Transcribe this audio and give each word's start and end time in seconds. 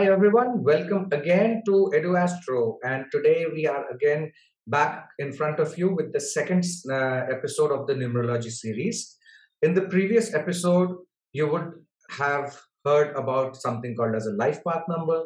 Hi 0.00 0.06
everyone, 0.06 0.64
welcome 0.64 1.08
again 1.12 1.60
to 1.66 1.92
EduAstro 1.94 2.78
and 2.82 3.04
today 3.12 3.44
we 3.52 3.66
are 3.66 3.86
again 3.90 4.32
back 4.66 5.10
in 5.18 5.30
front 5.30 5.60
of 5.60 5.76
you 5.76 5.94
with 5.94 6.14
the 6.14 6.20
second 6.20 6.64
uh, 6.90 7.26
episode 7.30 7.70
of 7.70 7.86
the 7.86 7.92
numerology 7.92 8.50
series. 8.50 9.18
In 9.60 9.74
the 9.74 9.82
previous 9.82 10.32
episode, 10.32 10.96
you 11.34 11.48
would 11.48 11.72
have 12.12 12.58
heard 12.82 13.14
about 13.14 13.56
something 13.56 13.94
called 13.94 14.14
as 14.14 14.24
a 14.26 14.32
life 14.32 14.64
path 14.66 14.84
number. 14.88 15.24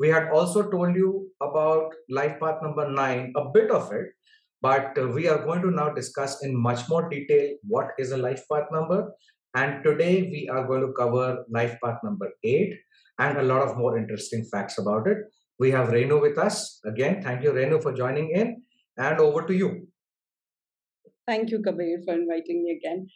We 0.00 0.08
had 0.08 0.30
also 0.30 0.70
told 0.70 0.96
you 0.96 1.28
about 1.42 1.92
life 2.08 2.40
path 2.40 2.62
number 2.62 2.90
9, 2.90 3.34
a 3.36 3.50
bit 3.52 3.70
of 3.70 3.92
it, 3.92 4.06
but 4.62 4.96
uh, 4.96 5.08
we 5.08 5.28
are 5.28 5.44
going 5.44 5.60
to 5.60 5.70
now 5.70 5.90
discuss 5.90 6.42
in 6.42 6.56
much 6.56 6.88
more 6.88 7.06
detail 7.10 7.50
what 7.68 7.88
is 7.98 8.12
a 8.12 8.16
life 8.16 8.44
path 8.50 8.68
number 8.72 9.12
and 9.54 9.82
today 9.84 10.22
we 10.22 10.48
are 10.48 10.66
going 10.66 10.80
to 10.86 10.92
cover 10.92 11.44
life 11.50 11.76
path 11.82 11.98
number 12.02 12.30
8 12.44 12.74
and 13.18 13.38
a 13.38 13.42
lot 13.42 13.62
of 13.62 13.76
more 13.76 13.96
interesting 13.96 14.44
facts 14.52 14.78
about 14.78 15.06
it. 15.06 15.18
We 15.58 15.70
have 15.70 15.88
Renu 15.88 16.20
with 16.20 16.38
us. 16.38 16.80
Again, 16.84 17.22
thank 17.22 17.42
you, 17.42 17.52
Renu, 17.52 17.82
for 17.82 17.92
joining 17.92 18.30
in. 18.30 18.62
And 18.98 19.20
over 19.20 19.46
to 19.46 19.54
you. 19.54 19.88
Thank 21.26 21.50
you, 21.50 21.60
Kabir, 21.62 22.02
for 22.04 22.14
inviting 22.14 22.62
me 22.64 22.78
again. 22.80 23.08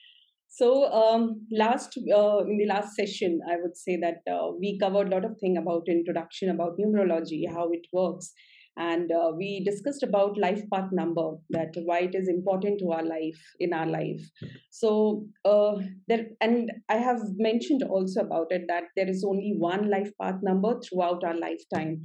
So, 0.49 0.93
um, 0.93 1.47
last 1.53 1.97
uh, 1.97 2.39
in 2.39 2.59
the 2.59 2.67
last 2.67 2.97
session, 2.97 3.41
I 3.49 3.57
would 3.63 3.77
say 3.77 3.97
that 3.99 4.19
uh, 4.31 4.51
we 4.59 4.79
covered 4.79 5.07
a 5.07 5.11
lot 5.11 5.25
of 5.25 5.39
thing 5.39 5.57
about 5.57 5.89
introduction, 5.89 6.51
about 6.51 6.77
numerology, 6.77 7.49
how 7.49 7.71
it 7.71 7.87
works, 7.93 8.33
and 8.81 9.13
uh, 9.13 9.31
we 9.37 9.63
discussed 9.63 10.03
about 10.03 10.39
life 10.39 10.63
path 10.73 10.91
number 10.91 11.33
that 11.51 11.75
why 11.85 11.99
it 12.01 12.15
is 12.15 12.29
important 12.29 12.79
to 12.79 12.93
our 12.93 13.03
life 13.03 13.41
in 13.61 13.75
our 13.75 13.87
life. 13.87 14.23
So 14.71 15.27
uh, 15.45 15.73
there 16.09 16.29
and 16.41 16.73
i 16.89 16.97
have 16.97 17.21
mentioned 17.37 17.83
also 17.83 18.23
about 18.23 18.53
it 18.59 18.65
that 18.69 18.85
there 18.97 19.11
is 19.15 19.25
only 19.33 19.53
one 19.65 19.91
life 19.91 20.11
path 20.21 20.39
number 20.43 20.81
throughout 20.81 21.25
our 21.25 21.39
lifetime. 21.39 22.05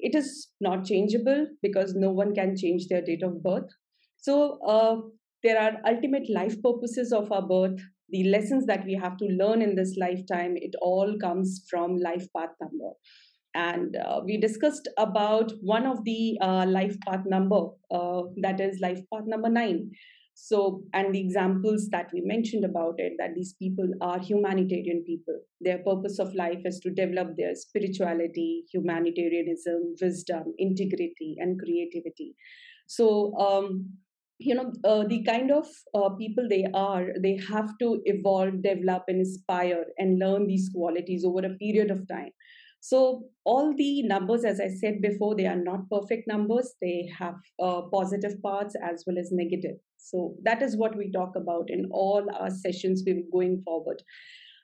It 0.00 0.16
is 0.16 0.48
not 0.60 0.84
changeable 0.84 1.46
because 1.62 1.94
no 1.94 2.10
one 2.10 2.34
can 2.34 2.56
change 2.56 2.88
their 2.88 3.02
date 3.02 3.22
of 3.22 3.42
birth. 3.42 3.70
So 4.16 4.58
uh, 4.66 4.96
there 5.44 5.60
are 5.60 5.78
ultimate 5.86 6.28
life 6.28 6.60
purposes 6.60 7.12
of 7.12 7.30
our 7.30 7.46
birth. 7.46 7.80
The 8.08 8.24
lessons 8.24 8.66
that 8.66 8.84
we 8.84 8.94
have 8.94 9.16
to 9.18 9.26
learn 9.26 9.62
in 9.62 9.76
this 9.76 9.96
lifetime 10.00 10.56
it 10.56 10.74
all 10.82 11.16
comes 11.20 11.64
from 11.70 11.96
life 11.96 12.26
path 12.36 12.50
number 12.60 12.90
and 13.56 13.96
uh, 13.96 14.20
we 14.24 14.36
discussed 14.36 14.88
about 14.98 15.52
one 15.60 15.86
of 15.86 16.04
the 16.04 16.38
uh, 16.40 16.66
life 16.66 16.96
path 17.06 17.24
number 17.26 17.62
uh, 17.90 18.22
that 18.42 18.60
is 18.60 18.78
life 18.80 19.00
path 19.12 19.24
number 19.26 19.48
9 19.48 19.90
so 20.38 20.82
and 20.92 21.14
the 21.14 21.18
examples 21.18 21.88
that 21.88 22.10
we 22.12 22.20
mentioned 22.20 22.62
about 22.62 22.96
it 22.98 23.14
that 23.18 23.34
these 23.34 23.54
people 23.54 23.88
are 24.02 24.18
humanitarian 24.18 25.02
people. 25.06 25.40
Their 25.62 25.78
purpose 25.78 26.18
of 26.18 26.34
life 26.34 26.60
is 26.66 26.78
to 26.80 26.90
develop 26.90 27.36
their 27.38 27.54
spirituality 27.54 28.64
humanitarianism 28.70 29.94
wisdom 30.00 30.52
integrity 30.58 31.36
and 31.38 31.58
creativity. 31.58 32.36
So 32.86 33.34
um, 33.38 33.94
you 34.38 34.54
know 34.54 34.72
uh, 34.84 35.04
the 35.08 35.24
kind 35.24 35.50
of 35.50 35.66
uh, 35.94 36.10
people 36.10 36.46
they 36.50 36.66
are 36.74 37.06
they 37.22 37.40
have 37.48 37.70
to 37.78 38.02
evolve 38.04 38.62
develop 38.62 39.04
and 39.08 39.20
inspire 39.20 39.86
and 39.96 40.18
learn 40.18 40.46
these 40.46 40.68
qualities 40.68 41.24
over 41.24 41.46
a 41.46 41.56
period 41.56 41.90
of 41.90 42.06
time 42.08 42.32
so 42.86 43.24
all 43.44 43.74
the 43.76 44.04
numbers, 44.04 44.44
as 44.44 44.60
I 44.60 44.68
said 44.68 45.02
before, 45.02 45.34
they 45.34 45.48
are 45.48 45.56
not 45.56 45.90
perfect 45.90 46.28
numbers. 46.28 46.72
They 46.80 47.10
have 47.18 47.34
uh, 47.60 47.80
positive 47.92 48.40
parts 48.40 48.76
as 48.80 49.02
well 49.04 49.18
as 49.18 49.32
negative. 49.32 49.74
So 49.96 50.36
that 50.44 50.62
is 50.62 50.76
what 50.76 50.96
we 50.96 51.10
talk 51.10 51.34
about 51.34 51.68
in 51.68 51.88
all 51.90 52.24
our 52.38 52.48
sessions 52.48 53.02
we 53.04 53.24
going 53.32 53.60
forward. 53.64 54.04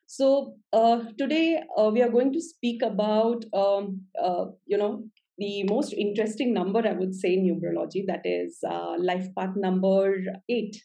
So 0.06 0.54
uh, 0.72 1.00
today 1.18 1.64
uh, 1.76 1.90
we 1.92 2.00
are 2.00 2.08
going 2.08 2.32
to 2.34 2.40
speak 2.40 2.82
about, 2.82 3.44
um, 3.52 4.02
uh, 4.22 4.44
you 4.66 4.78
know, 4.78 5.02
the 5.38 5.64
most 5.64 5.92
interesting 5.92 6.54
number 6.54 6.86
I 6.86 6.92
would 6.92 7.16
say 7.16 7.34
in 7.34 7.44
numerology, 7.44 8.06
that 8.06 8.20
is 8.24 8.58
uh, 8.64 8.94
life 9.00 9.26
path 9.36 9.56
number 9.56 10.14
eight. 10.48 10.80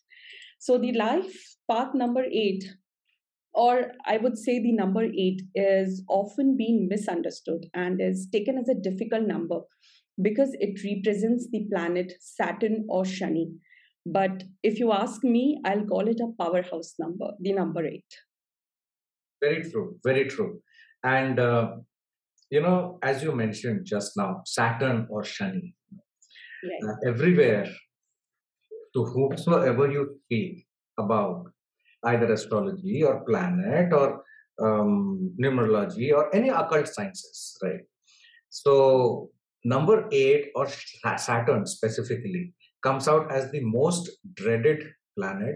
So 0.57 0.79
the 0.79 0.93
life 0.93 1.37
path 1.69 1.93
number 1.93 2.23
eight 2.23 2.65
or 3.53 3.91
I 4.05 4.17
would 4.17 4.37
say 4.37 4.61
the 4.61 4.71
number 4.71 5.03
eight 5.03 5.41
is 5.55 6.03
often 6.09 6.55
being 6.57 6.87
misunderstood 6.89 7.65
and 7.73 8.01
is 8.01 8.27
taken 8.31 8.57
as 8.57 8.69
a 8.69 8.75
difficult 8.75 9.27
number 9.27 9.61
because 10.21 10.55
it 10.59 10.79
represents 10.83 11.47
the 11.51 11.67
planet 11.71 12.13
Saturn 12.19 12.85
or 12.89 13.03
Shani. 13.03 13.53
But 14.05 14.43
if 14.63 14.79
you 14.79 14.91
ask 14.91 15.23
me, 15.23 15.59
I'll 15.65 15.85
call 15.85 16.07
it 16.07 16.19
a 16.21 16.31
powerhouse 16.41 16.93
number, 16.97 17.31
the 17.39 17.53
number 17.53 17.85
eight. 17.85 18.05
Very 19.41 19.69
true, 19.69 19.97
very 20.03 20.25
true. 20.25 20.61
And, 21.03 21.39
uh, 21.39 21.75
you 22.49 22.61
know, 22.61 22.99
as 23.03 23.21
you 23.21 23.33
mentioned 23.33 23.85
just 23.85 24.15
now, 24.17 24.41
Saturn 24.45 25.07
or 25.09 25.23
Shani, 25.23 25.73
uh, 25.83 26.93
everywhere, 27.05 27.67
to 28.95 29.03
whomsoever 29.03 29.91
you 29.91 30.19
speak 30.25 30.65
about, 30.97 31.47
either 32.11 32.31
astrology 32.33 33.03
or 33.03 33.23
planet 33.25 33.93
or 33.93 34.23
um, 34.61 35.33
numerology 35.41 36.13
or 36.13 36.33
any 36.35 36.49
occult 36.49 36.87
sciences, 36.87 37.57
right? 37.63 37.81
So, 38.49 39.29
number 39.63 40.07
eight 40.11 40.51
or 40.55 40.67
Saturn 41.17 41.65
specifically 41.65 42.53
comes 42.81 43.07
out 43.07 43.31
as 43.31 43.51
the 43.51 43.61
most 43.61 44.09
dreaded 44.33 44.83
planet, 45.17 45.55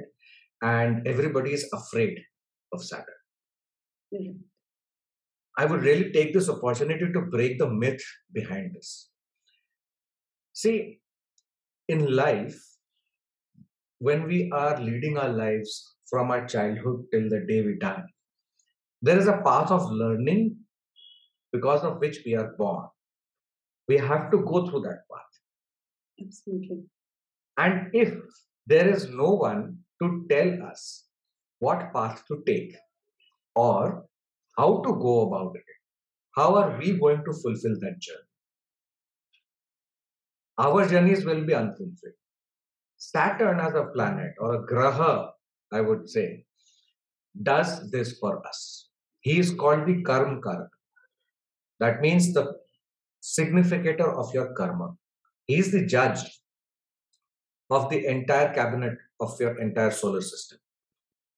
and 0.62 1.08
everybody 1.08 1.54
is 1.54 1.68
afraid 1.74 2.20
of 2.74 2.84
Saturn. 2.84 3.22
Mm-hmm. 4.14 4.38
I 5.58 5.66
would 5.66 5.84
really 5.84 6.12
take 6.12 6.34
this 6.34 6.50
opportunity 6.50 7.12
to 7.12 7.22
break 7.22 7.60
the 7.60 7.70
myth 7.70 8.04
behind 8.32 8.74
this. 8.76 9.10
See, 10.54 11.00
in 11.88 12.16
life, 12.16 12.60
when 14.00 14.28
we 14.28 14.50
are 14.52 14.80
leading 14.80 15.18
our 15.18 15.30
lives 15.30 15.96
from 16.12 16.30
our 16.30 16.46
childhood 16.46 17.06
till 17.12 17.30
the 17.30 17.40
day 17.48 17.62
we 17.66 17.78
die. 17.80 18.04
There 19.02 19.18
is 19.18 19.28
a 19.28 19.42
path 19.44 19.72
of 19.72 19.92
learning 19.92 20.58
because 21.54 21.84
of 21.84 22.00
which 22.00 22.20
we 22.26 22.36
are 22.36 22.54
born. 22.58 22.88
We 23.88 23.98
have 23.98 24.30
to 24.32 24.40
go 24.40 24.68
through 24.68 24.82
that 24.82 25.00
path. 25.12 25.32
Absolutely. 26.24 26.84
And 27.58 27.90
if 27.94 28.14
there 28.68 28.88
is 28.88 29.10
no 29.10 29.32
one 29.32 29.78
to 30.02 30.26
tell 30.30 30.64
us 30.64 31.06
what 31.60 31.94
path 31.94 32.24
to 32.28 32.44
take 32.46 32.76
or 33.56 34.06
how 34.58 34.82
to 34.82 34.94
go 34.94 35.22
about 35.28 35.56
it, 35.56 35.64
how 36.36 36.56
are 36.56 36.78
we 36.78 36.98
going 36.98 37.24
to 37.26 37.34
fulfill 37.34 37.78
that 37.80 38.00
journey? 38.00 38.30
Our 40.58 40.88
journeys 40.88 41.26
will 41.26 41.44
be 41.46 41.54
unfulfilled. 41.54 42.20
Saturn 42.98 43.60
as 43.60 43.74
a 43.74 43.86
planet 43.94 44.34
or 44.40 44.56
a 44.56 44.68
graha 44.68 45.32
I 45.72 45.82
would 45.82 46.10
say, 46.10 46.46
does 47.42 47.90
this 47.92 48.20
for 48.20 48.46
us. 48.46 48.90
He 49.22 49.40
is 49.40 49.54
called 49.54 49.86
the 49.88 50.02
Karma 50.02 50.42
Karak. 50.42 50.70
That 51.80 52.02
means 52.02 52.34
the 52.34 52.54
significator 53.22 54.12
of 54.12 54.34
your 54.34 54.54
karma. 54.54 54.94
He 55.46 55.58
is 55.58 55.72
the 55.72 55.86
judge 55.86 56.20
of 57.70 57.90
the 57.90 58.06
entire 58.06 58.54
cabinet 58.54 58.98
of 59.20 59.40
your 59.40 59.60
entire 59.60 59.92
solar 59.92 60.22
system. 60.22 60.60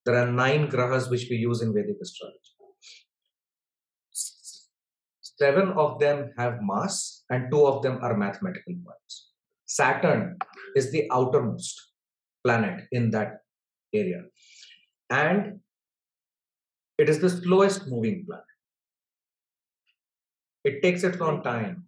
There 0.06 0.18
are 0.18 0.32
nine 0.32 0.70
grahas 0.70 1.10
which 1.10 1.28
we 1.30 1.38
use 1.38 1.62
in 1.62 1.74
Vedic 1.74 1.98
astrology. 2.02 2.40
Seven 5.22 5.70
of 5.74 6.00
them 6.00 6.32
have 6.38 6.60
mass, 6.62 7.24
and 7.30 7.50
two 7.52 7.66
of 7.66 7.82
them 7.82 8.00
are 8.02 8.16
mathematical 8.16 8.76
points. 8.86 9.32
Saturn 9.66 10.38
is 10.76 10.92
the 10.92 11.10
outermost 11.12 11.82
planet 12.46 12.86
in 12.92 13.10
that 13.12 13.43
area. 13.94 14.24
And 15.10 15.60
it 16.98 17.10
is 17.10 17.20
the 17.20 17.30
slowest 17.30 17.88
moving 17.88 18.26
planet. 18.26 18.46
It 20.64 20.82
takes 20.82 21.04
its 21.04 21.20
own 21.20 21.44
time. 21.44 21.88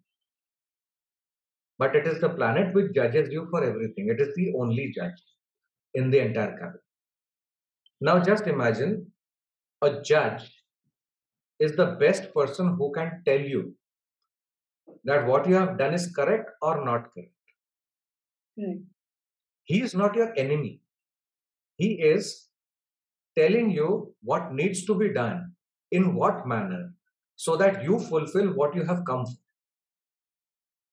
But 1.78 1.96
it 1.96 2.07
is 2.07 2.22
the 2.22 2.30
planet 2.30 2.74
which 2.74 2.94
judges 2.94 3.30
you 3.31 3.48
for 3.50 3.63
everything. 3.63 4.10
It 4.10 4.22
is 4.22 4.34
the 4.36 4.54
only 4.57 4.92
judge 4.94 5.22
in 5.94 6.10
the 6.10 6.19
entire 6.19 6.52
cabinet. 6.57 6.81
Now 8.02 8.19
just 8.19 8.48
imagine 8.48 9.12
a 9.81 10.02
judge 10.02 10.52
is 11.60 11.75
the 11.75 11.98
best 12.00 12.34
person 12.34 12.75
who 12.78 12.92
can 12.94 13.22
tell 13.25 13.40
you 13.40 13.75
that 15.04 15.25
what 15.25 15.48
you 15.48 15.56
have 15.56 15.78
done 15.78 15.94
is 15.94 16.13
correct 16.13 16.50
or 16.62 16.84
not 16.84 17.13
correct. 17.13 17.31
Right. 18.57 18.81
He 19.63 19.81
is 19.81 19.96
not 19.96 20.16
your 20.16 20.34
enemy. 20.38 20.81
He 21.77 21.94
is 22.01 22.48
telling 23.38 23.69
you 23.69 24.13
what 24.24 24.54
needs 24.54 24.86
to 24.86 24.95
be 24.95 25.13
done, 25.13 25.51
in 25.92 26.16
what 26.16 26.48
manner, 26.48 26.94
so 27.36 27.56
that 27.57 27.83
you 27.83 28.00
fulfill 28.00 28.54
what 28.54 28.75
you 28.75 28.83
have 28.83 29.04
come 29.06 29.25
for. 29.25 29.38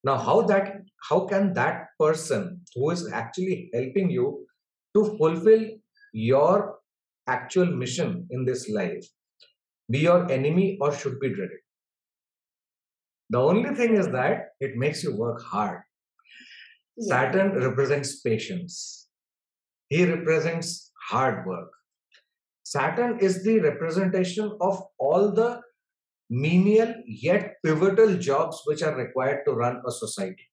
Now, 0.04 0.16
how 0.18 0.42
that 0.42 0.82
how 1.08 1.26
can 1.26 1.52
that 1.54 1.86
person 1.98 2.60
who 2.74 2.90
is 2.90 3.10
actually 3.12 3.70
helping 3.72 4.10
you 4.10 4.46
to 4.94 5.16
fulfill 5.16 5.64
your 6.12 6.78
actual 7.28 7.66
mission 7.66 8.26
in 8.30 8.44
this 8.44 8.68
life 8.68 9.06
be 9.90 10.00
your 10.00 10.30
enemy 10.30 10.78
or 10.80 10.92
should 10.92 11.20
be 11.20 11.28
dreaded? 11.28 11.58
The 13.30 13.38
only 13.38 13.74
thing 13.74 13.96
is 13.96 14.08
that 14.08 14.48
it 14.60 14.76
makes 14.76 15.02
you 15.02 15.16
work 15.16 15.40
hard. 15.42 15.82
Yeah. 16.96 17.08
Saturn 17.08 17.52
represents 17.54 18.20
patience. 18.20 19.01
He 19.92 20.06
represents 20.06 20.90
hard 21.08 21.46
work. 21.46 21.70
Saturn 22.62 23.18
is 23.20 23.44
the 23.44 23.58
representation 23.58 24.56
of 24.58 24.82
all 24.98 25.30
the 25.30 25.60
menial 26.30 26.94
yet 27.06 27.56
pivotal 27.62 28.14
jobs 28.16 28.62
which 28.64 28.82
are 28.82 28.94
required 28.96 29.40
to 29.44 29.52
run 29.52 29.82
a 29.86 29.90
society. 29.90 30.48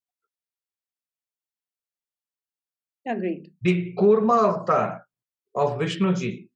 Agreed. 3.06 3.50
The 3.62 3.94
Kurma 3.98 4.36
avatar 4.48 5.06
of 5.54 5.78
Vishnuji, 5.78 6.50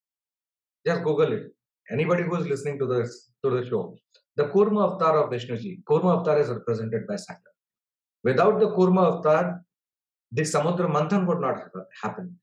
just 0.86 1.02
Google 1.04 1.32
it. 1.32 1.54
Anybody 1.90 2.24
who 2.24 2.36
is 2.36 2.46
listening 2.46 2.78
to 2.80 2.86
this 2.86 3.30
to 3.42 3.48
the 3.48 3.66
show, 3.66 3.96
the 4.36 4.48
Kurma 4.48 4.90
avatar 4.90 5.24
of 5.24 5.30
Vishnuji, 5.30 5.82
Kurma 5.84 6.16
avatar 6.16 6.38
is 6.38 6.50
represented 6.50 7.06
by 7.06 7.16
Saturn. 7.16 7.56
Without 8.22 8.60
the 8.60 8.68
Kurma 8.76 9.10
avatar, 9.10 9.64
the 10.32 10.42
Samudra 10.42 10.90
Manthan 10.96 11.26
would 11.26 11.40
not 11.40 11.70
happen. 12.02 12.38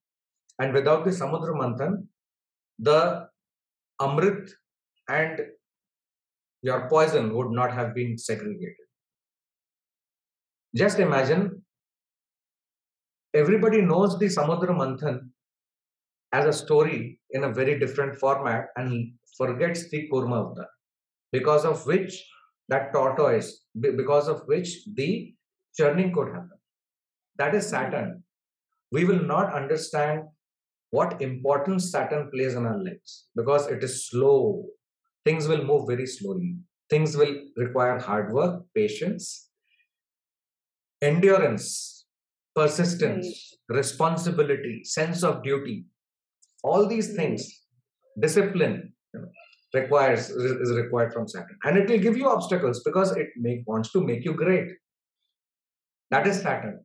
And 0.60 0.74
without 0.74 1.06
the 1.06 1.12
Samudra 1.12 1.54
Manthan, 1.56 2.08
the 2.78 3.28
Amrit 4.00 4.50
and 5.10 5.42
your 6.62 6.88
poison 6.90 7.36
would 7.36 7.52
not 7.52 7.74
have 7.74 7.96
been 7.96 8.18
segregated. 8.18 8.76
Just 10.76 11.00
imagine 11.00 11.64
everybody 13.34 13.82
knows 13.82 14.18
the 14.20 14.28
Samudra 14.28 14.70
Manthan 14.70 15.30
as 16.32 16.46
a 16.46 16.54
story 16.54 17.20
in 17.32 17.44
a 17.44 17.52
very 17.52 17.80
different 17.80 18.16
format 18.16 18.68
and 18.76 19.14
forgets 19.38 19.90
the 19.90 20.10
Kurma 20.12 20.46
Avatar, 20.46 20.70
because 21.32 21.66
of 21.66 21.86
which 21.86 22.24
that 22.70 22.94
tortoise, 22.94 23.66
because 23.80 24.28
of 24.28 24.44
which 24.46 24.86
the 24.94 25.34
churning 25.76 26.14
could 26.14 26.28
happen. 26.28 26.58
That 27.38 27.56
is 27.56 27.68
Saturn. 27.68 28.24
We 28.92 29.06
will 29.06 29.24
not 29.24 29.54
understand 29.54 30.24
what 30.92 31.22
importance 31.22 31.90
Saturn 31.92 32.30
plays 32.32 32.54
in 32.54 32.66
our 32.66 32.78
lives 32.78 33.28
because 33.36 33.68
it 33.68 33.84
is 33.84 34.08
slow. 34.08 34.66
Things 35.26 35.48
will 35.48 35.64
move 35.64 35.88
very 35.88 36.06
slowly. 36.06 36.58
Things 36.90 37.16
will 37.16 37.36
require 37.56 37.98
hard 37.98 38.34
work, 38.34 38.64
patience, 38.76 39.50
endurance, 41.02 42.06
persistence, 42.54 43.58
right. 43.70 43.78
responsibility, 43.78 44.84
sense 44.84 45.24
of 45.24 45.42
duty. 45.44 45.86
All 46.64 46.86
these 46.86 47.16
things, 47.16 47.62
discipline 48.20 48.94
you 49.14 49.22
know, 49.22 49.28
requires 49.74 50.30
is 50.30 50.72
required 50.72 51.14
from 51.14 51.28
Saturn, 51.28 51.58
and 51.64 51.78
it 51.78 51.90
will 51.90 52.00
give 52.00 52.18
you 52.18 52.30
obstacles 52.30 52.84
because 52.84 53.16
it 53.16 53.30
make, 53.38 53.64
wants 53.66 53.92
to 53.94 54.02
make 54.02 54.26
you 54.26 54.34
great. 54.34 54.68
That 56.10 56.28
is 56.28 56.42
Saturn. 56.42 56.84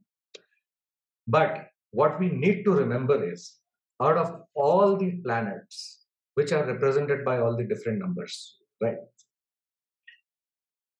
But 1.26 1.67
what 1.91 2.20
we 2.20 2.29
need 2.29 2.62
to 2.64 2.70
remember 2.70 3.32
is 3.32 3.56
out 4.01 4.18
of 4.18 4.42
all 4.56 4.98
the 4.98 5.12
planets 5.24 6.06
which 6.36 6.51
are 6.51 6.65
represented 6.65 7.24
by 7.25 7.39
all 7.39 7.56
the 7.56 7.63
different 7.63 8.00
numbers, 8.00 8.57
right? 8.81 8.98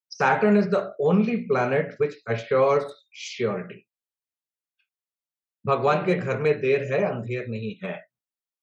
Saturn 0.08 0.56
is 0.56 0.68
the 0.68 0.92
only 1.00 1.46
planet 1.46 1.94
which 1.98 2.14
assures 2.28 2.84
surety. 3.10 3.86
भगवान 5.66 6.04
के 6.06 6.14
घर 6.14 6.38
में 6.42 6.60
देर 6.60 6.92
है 6.92 7.02
अंधेर 7.04 7.46
नहीं 7.48 7.76
है 7.82 7.98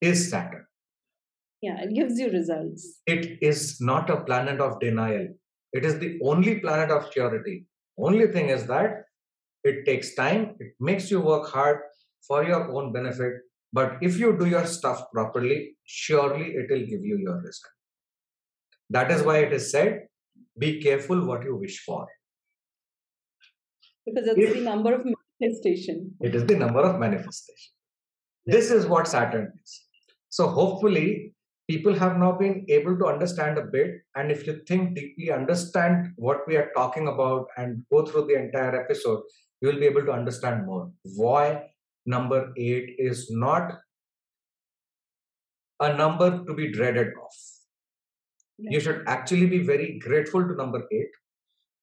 is 0.01 0.29
Saturn. 0.29 0.65
Yeah, 1.61 1.81
it 1.81 1.93
gives 1.93 2.17
you 2.17 2.29
results. 2.29 3.01
It 3.05 3.37
is 3.41 3.81
not 3.81 4.09
a 4.09 4.21
planet 4.21 4.61
of 4.61 4.79
denial. 4.79 5.27
It 5.73 5.83
is 5.83 5.99
the 5.99 6.19
only 6.23 6.59
planet 6.59 6.89
of 6.89 7.11
surety. 7.11 7.65
Only 7.97 8.27
thing 8.27 8.49
is 8.49 8.65
that 8.67 9.03
it 9.63 9.85
takes 9.85 10.15
time, 10.15 10.55
it 10.59 10.73
makes 10.79 11.11
you 11.11 11.19
work 11.19 11.49
hard 11.49 11.79
for 12.25 12.45
your 12.45 12.71
own 12.71 12.93
benefit. 12.93 13.33
but 13.74 13.98
if 14.00 14.18
you 14.18 14.38
do 14.38 14.46
your 14.46 14.66
stuff 14.66 14.98
properly, 15.12 15.76
surely 15.84 16.50
it 16.58 16.70
will 16.70 16.86
give 16.92 17.04
you 17.10 17.16
your 17.18 17.38
result. 17.38 17.72
That 18.90 19.10
is 19.10 19.22
why 19.22 19.38
it 19.38 19.52
is 19.52 19.70
said 19.72 20.02
be 20.56 20.80
careful 20.80 21.26
what 21.26 21.42
you 21.42 21.56
wish 21.56 21.82
for. 21.84 22.06
Because 24.06 24.28
it's 24.28 24.38
if, 24.38 24.54
the 24.54 24.60
number 24.60 24.94
of 24.94 25.04
manifestation. 25.04 26.12
It 26.20 26.36
is 26.36 26.46
the 26.46 26.56
number 26.56 26.80
of 26.80 27.00
manifestation. 27.00 27.72
This 28.46 28.70
is 28.70 28.86
what 28.86 29.08
Saturn 29.08 29.50
is. 29.64 29.80
So 30.28 30.46
hopefully 30.46 31.34
people 31.68 31.94
have 31.94 32.16
now 32.18 32.32
been 32.32 32.64
able 32.68 32.96
to 32.98 33.06
understand 33.06 33.58
a 33.58 33.62
bit. 33.62 34.02
And 34.14 34.30
if 34.30 34.46
you 34.46 34.60
think 34.68 34.94
deeply, 34.94 35.32
understand 35.32 36.12
what 36.14 36.46
we 36.46 36.56
are 36.56 36.70
talking 36.76 37.08
about 37.08 37.46
and 37.56 37.82
go 37.90 38.06
through 38.06 38.26
the 38.26 38.38
entire 38.40 38.80
episode, 38.80 39.22
you 39.60 39.68
will 39.68 39.80
be 39.80 39.86
able 39.86 40.04
to 40.04 40.12
understand 40.12 40.66
more. 40.66 40.92
Why 41.16 41.70
number 42.06 42.52
eight 42.56 42.94
is 42.98 43.30
not 43.30 43.72
a 45.80 45.96
number 45.96 46.44
to 46.44 46.54
be 46.54 46.70
dreaded 46.70 47.08
of 47.08 47.32
you 48.58 48.80
should 48.80 49.02
actually 49.06 49.46
be 49.46 49.58
very 49.58 49.98
grateful 49.98 50.46
to 50.46 50.54
number 50.54 50.82
eight 50.92 51.10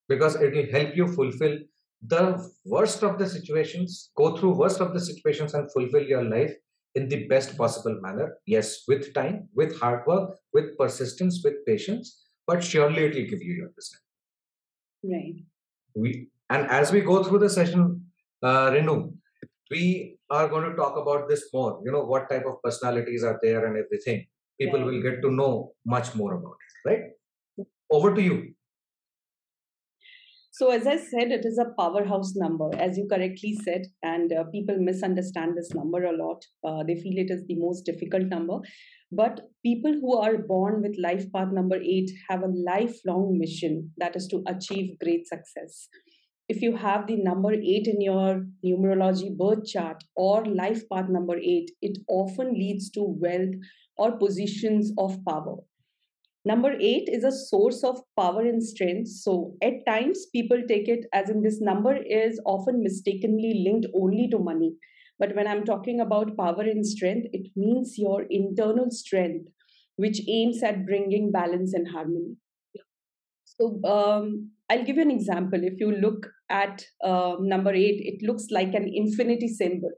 because 0.08 0.36
it 0.36 0.54
will 0.54 0.70
help 0.70 0.96
you 0.96 1.06
fulfill 1.06 1.58
the 2.06 2.50
worst 2.64 3.02
of 3.02 3.18
the 3.18 3.28
situations, 3.28 4.10
go 4.16 4.36
through 4.36 4.54
worst 4.54 4.80
of 4.80 4.92
the 4.92 5.00
situations 5.00 5.54
and 5.54 5.70
fulfill 5.72 6.02
your 6.02 6.24
life 6.24 6.52
in 6.94 7.08
the 7.08 7.26
best 7.28 7.56
possible 7.56 7.98
manner. 8.00 8.36
Yes, 8.46 8.82
with 8.88 9.14
time, 9.14 9.48
with 9.54 9.78
hard 9.78 10.06
work, 10.06 10.36
with 10.52 10.76
persistence, 10.76 11.42
with 11.44 11.64
patience, 11.66 12.24
but 12.46 12.62
surely 12.62 13.04
it 13.04 13.14
will 13.14 13.30
give 13.30 13.42
you 13.42 13.54
your 13.54 13.70
result. 13.76 14.02
Right. 15.04 15.44
We 15.94 16.28
and 16.50 16.68
as 16.68 16.90
we 16.92 17.00
go 17.00 17.22
through 17.22 17.38
the 17.38 17.50
session, 17.50 18.06
uh, 18.42 18.70
Renu, 18.70 19.14
we 19.74 20.18
are 20.30 20.48
going 20.48 20.68
to 20.70 20.76
talk 20.76 20.96
about 21.04 21.28
this 21.28 21.48
more. 21.52 21.80
You 21.84 21.92
know 21.92 22.04
what 22.12 22.28
type 22.30 22.46
of 22.52 22.62
personalities 22.62 23.24
are 23.24 23.38
there 23.42 23.66
and 23.66 23.76
everything. 23.84 24.26
People 24.60 24.80
yeah. 24.80 24.84
will 24.86 25.02
get 25.02 25.22
to 25.22 25.30
know 25.30 25.72
much 25.96 26.14
more 26.14 26.34
about 26.34 26.56
it 26.66 26.72
right? 26.84 27.00
Over 27.90 28.14
to 28.14 28.22
you. 28.22 28.54
So 30.54 30.70
as 30.70 30.86
i 30.86 30.96
said 30.96 31.32
it 31.32 31.46
is 31.46 31.58
a 31.58 31.70
powerhouse 31.78 32.34
number 32.36 32.68
as 32.86 32.98
you 32.98 33.06
correctly 33.10 33.52
said 33.64 33.86
and 34.02 34.32
uh, 34.32 34.44
people 34.52 34.76
misunderstand 34.78 35.56
this 35.56 35.72
number 35.74 36.04
a 36.04 36.16
lot. 36.16 36.44
Uh, 36.62 36.82
they 36.86 36.96
feel 36.96 37.18
it 37.18 37.30
is 37.30 37.42
the 37.46 37.56
most 37.56 37.86
difficult 37.86 38.24
number. 38.24 38.58
But 39.10 39.40
people 39.64 39.92
who 39.92 40.16
are 40.16 40.38
born 40.38 40.82
with 40.82 40.96
life 40.98 41.24
path 41.32 41.48
number 41.52 41.76
8 41.76 42.10
have 42.28 42.42
a 42.42 42.52
lifelong 42.70 43.38
mission 43.38 43.92
that 43.98 44.16
is 44.16 44.26
to 44.28 44.42
achieve 44.46 44.98
great 45.02 45.26
success 45.26 45.88
if 46.52 46.62
you 46.62 46.76
have 46.76 47.06
the 47.06 47.16
number 47.16 47.52
8 47.52 47.86
in 47.92 48.00
your 48.06 48.46
numerology 48.64 49.30
birth 49.42 49.66
chart 49.74 50.04
or 50.16 50.44
life 50.62 50.82
path 50.92 51.08
number 51.18 51.36
8 51.36 51.70
it 51.90 51.98
often 52.08 52.52
leads 52.62 52.90
to 52.98 53.04
wealth 53.26 53.54
or 53.96 54.12
positions 54.18 54.92
of 54.98 55.18
power. 55.28 55.56
Number 56.44 56.72
eight 56.80 57.08
is 57.08 57.24
a 57.24 57.30
source 57.30 57.84
of 57.84 58.00
power 58.18 58.40
and 58.40 58.62
strength. 58.62 59.08
So 59.08 59.54
at 59.62 59.86
times, 59.86 60.26
people 60.32 60.62
take 60.68 60.88
it 60.88 61.06
as 61.12 61.30
in 61.30 61.42
this 61.42 61.60
number 61.60 61.96
is 61.96 62.40
often 62.44 62.82
mistakenly 62.82 63.62
linked 63.64 63.86
only 63.94 64.28
to 64.28 64.38
money. 64.38 64.74
But 65.18 65.36
when 65.36 65.46
I'm 65.46 65.64
talking 65.64 66.00
about 66.00 66.36
power 66.36 66.62
and 66.62 66.84
strength, 66.84 67.28
it 67.32 67.48
means 67.54 67.96
your 67.96 68.24
internal 68.28 68.90
strength, 68.90 69.46
which 69.96 70.20
aims 70.28 70.62
at 70.64 70.84
bringing 70.84 71.30
balance 71.30 71.74
and 71.74 71.86
harmony. 71.86 72.34
So 73.44 73.80
um, 73.84 74.50
I'll 74.68 74.84
give 74.84 74.96
you 74.96 75.02
an 75.02 75.10
example. 75.12 75.62
If 75.62 75.74
you 75.78 75.92
look 75.92 76.26
at 76.52 76.84
uh, 77.02 77.36
number 77.40 77.72
eight, 77.72 78.00
it 78.04 78.24
looks 78.24 78.46
like 78.50 78.74
an 78.74 78.88
infinity 78.92 79.48
symbol. 79.48 79.90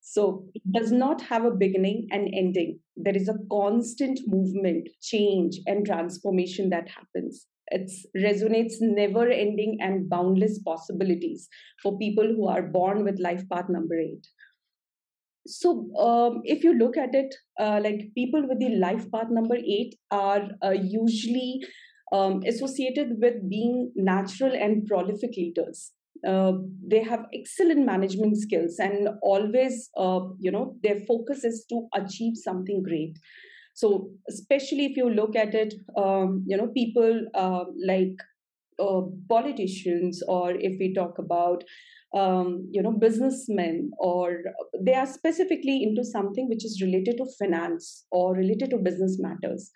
So 0.00 0.44
it 0.54 0.62
does 0.72 0.90
not 0.90 1.20
have 1.22 1.44
a 1.44 1.50
beginning 1.50 2.08
and 2.10 2.28
ending. 2.34 2.80
There 2.96 3.16
is 3.16 3.28
a 3.28 3.38
constant 3.50 4.20
movement, 4.26 4.88
change, 5.02 5.60
and 5.66 5.86
transformation 5.86 6.70
that 6.70 6.88
happens. 6.88 7.46
It 7.70 7.90
resonates 8.16 8.76
never 8.80 9.28
ending 9.28 9.78
and 9.80 10.08
boundless 10.08 10.58
possibilities 10.60 11.48
for 11.82 11.98
people 11.98 12.24
who 12.24 12.48
are 12.48 12.62
born 12.62 13.04
with 13.04 13.20
life 13.20 13.44
path 13.52 13.66
number 13.68 13.98
eight. 13.98 14.26
So, 15.46 15.94
um, 15.96 16.42
if 16.44 16.64
you 16.64 16.74
look 16.74 16.96
at 16.96 17.14
it, 17.14 17.34
uh, 17.58 17.80
like 17.82 18.12
people 18.14 18.46
with 18.46 18.58
the 18.58 18.70
life 18.70 19.10
path 19.10 19.28
number 19.30 19.56
eight 19.56 19.94
are 20.10 20.50
uh, 20.62 20.70
usually 20.70 21.62
um, 22.12 22.42
associated 22.46 23.20
with 23.20 23.48
being 23.48 23.92
natural 23.96 24.52
and 24.54 24.86
prolific 24.86 25.36
leaders. 25.36 25.92
Uh, 26.26 26.52
they 26.84 27.02
have 27.02 27.26
excellent 27.32 27.86
management 27.86 28.36
skills 28.36 28.76
and 28.80 29.08
always 29.22 29.88
uh, 29.96 30.20
you 30.40 30.50
know 30.50 30.74
their 30.82 30.98
focus 31.06 31.44
is 31.44 31.64
to 31.68 31.86
achieve 31.94 32.32
something 32.36 32.82
great. 32.82 33.16
So 33.74 34.10
especially 34.28 34.86
if 34.86 34.96
you 34.96 35.08
look 35.08 35.36
at 35.36 35.54
it 35.54 35.74
um, 35.96 36.44
you 36.46 36.56
know 36.56 36.68
people 36.68 37.26
uh, 37.34 37.64
like 37.86 38.16
uh, 38.80 39.02
politicians 39.28 40.22
or 40.26 40.52
if 40.52 40.78
we 40.80 40.92
talk 40.94 41.18
about 41.18 41.62
um, 42.16 42.68
you 42.72 42.82
know 42.82 42.92
businessmen 42.92 43.90
or 43.98 44.38
they 44.80 44.94
are 44.94 45.06
specifically 45.06 45.82
into 45.82 46.04
something 46.04 46.48
which 46.48 46.64
is 46.64 46.80
related 46.82 47.18
to 47.18 47.26
finance 47.38 48.06
or 48.10 48.34
related 48.34 48.70
to 48.70 48.78
business 48.78 49.18
matters 49.20 49.70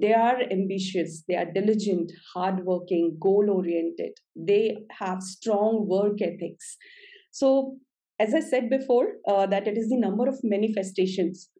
they 0.00 0.12
are 0.14 0.40
ambitious. 0.50 1.24
They 1.28 1.36
are 1.36 1.52
diligent 1.52 2.12
hardworking 2.34 3.18
goal 3.20 3.50
oriented 3.50 4.12
they 4.38 4.76
have 4.90 5.22
strong 5.22 5.86
work 5.88 6.22
ethics. 6.22 6.76
So 7.30 7.76
as 8.20 8.34
i 8.34 8.40
said 8.40 8.68
before 8.68 9.06
uh, 9.28 9.46
that 9.46 9.68
it 9.68 9.76
is 9.76 9.88
the 9.90 9.96
number 9.96 10.28
of 10.28 10.38
manifestations. 10.42 11.50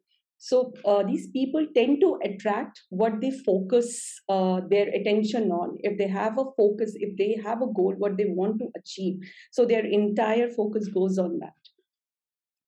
So 0.41 0.71
uh, 0.85 1.03
these 1.03 1.27
people 1.31 1.67
tend 1.75 1.99
to 1.99 2.17
attract 2.23 2.81
what 2.89 3.19
they 3.19 3.31
focus 3.31 4.21
uh, 4.29 4.61
their 4.69 4.87
attention 4.87 5.51
on. 5.51 5.77
If 5.79 5.97
they 5.97 6.07
have 6.07 6.37
a 6.37 6.45
focus 6.55 6.93
if 6.95 7.17
they 7.17 7.41
have 7.43 7.61
a 7.61 7.67
goal 7.67 7.93
what 7.97 8.17
they 8.17 8.25
want 8.27 8.59
to 8.59 8.69
achieve. 8.77 9.19
So 9.51 9.65
their 9.65 9.85
entire 9.85 10.49
focus 10.49 10.87
goes 10.87 11.17
on 11.17 11.39
that. 11.39 11.59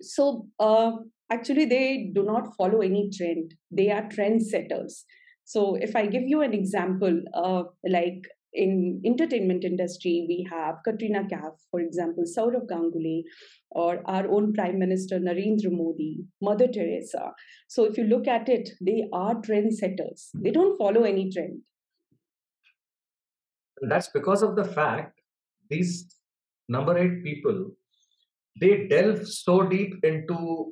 So 0.01 0.47
uh, 0.59 0.91
actually 1.31 1.65
they 1.65 2.11
do 2.13 2.23
not 2.23 2.55
follow 2.57 2.81
any 2.81 3.09
trend. 3.17 3.53
They 3.71 3.89
are 3.89 4.03
trendsetters 4.03 5.03
so 5.51 5.75
if 5.75 5.97
I 5.97 6.05
give 6.05 6.23
you 6.23 6.41
an 6.41 6.53
example, 6.53 7.21
uh, 7.33 7.63
like 7.85 8.25
in 8.53 9.01
entertainment 9.05 9.65
industry, 9.65 10.25
we 10.25 10.47
have 10.49 10.75
Katrina 10.85 11.23
Kaif, 11.23 11.55
for 11.69 11.81
example, 11.81 12.23
Sourav 12.23 12.67
Ganguly, 12.69 13.23
or 13.69 14.01
our 14.05 14.29
own 14.29 14.53
Prime 14.53 14.79
Minister 14.79 15.19
Narendra 15.19 15.69
Modi, 15.69 16.23
Mother 16.41 16.69
Teresa. 16.69 17.33
So 17.67 17.83
if 17.83 17.97
you 17.97 18.05
look 18.05 18.29
at 18.29 18.47
it, 18.47 18.69
they 18.79 19.09
are 19.11 19.35
trendsetters. 19.35 20.29
They 20.35 20.51
don't 20.51 20.77
follow 20.77 21.03
any 21.03 21.29
trend. 21.29 21.59
That's 23.81 24.07
because 24.07 24.43
of 24.43 24.55
the 24.55 24.63
fact 24.63 25.19
these 25.69 26.15
number 26.69 26.97
eight 26.97 27.23
people 27.25 27.71
they 28.61 28.87
delve 28.87 29.27
so 29.27 29.63
deep 29.63 29.95
into 30.03 30.71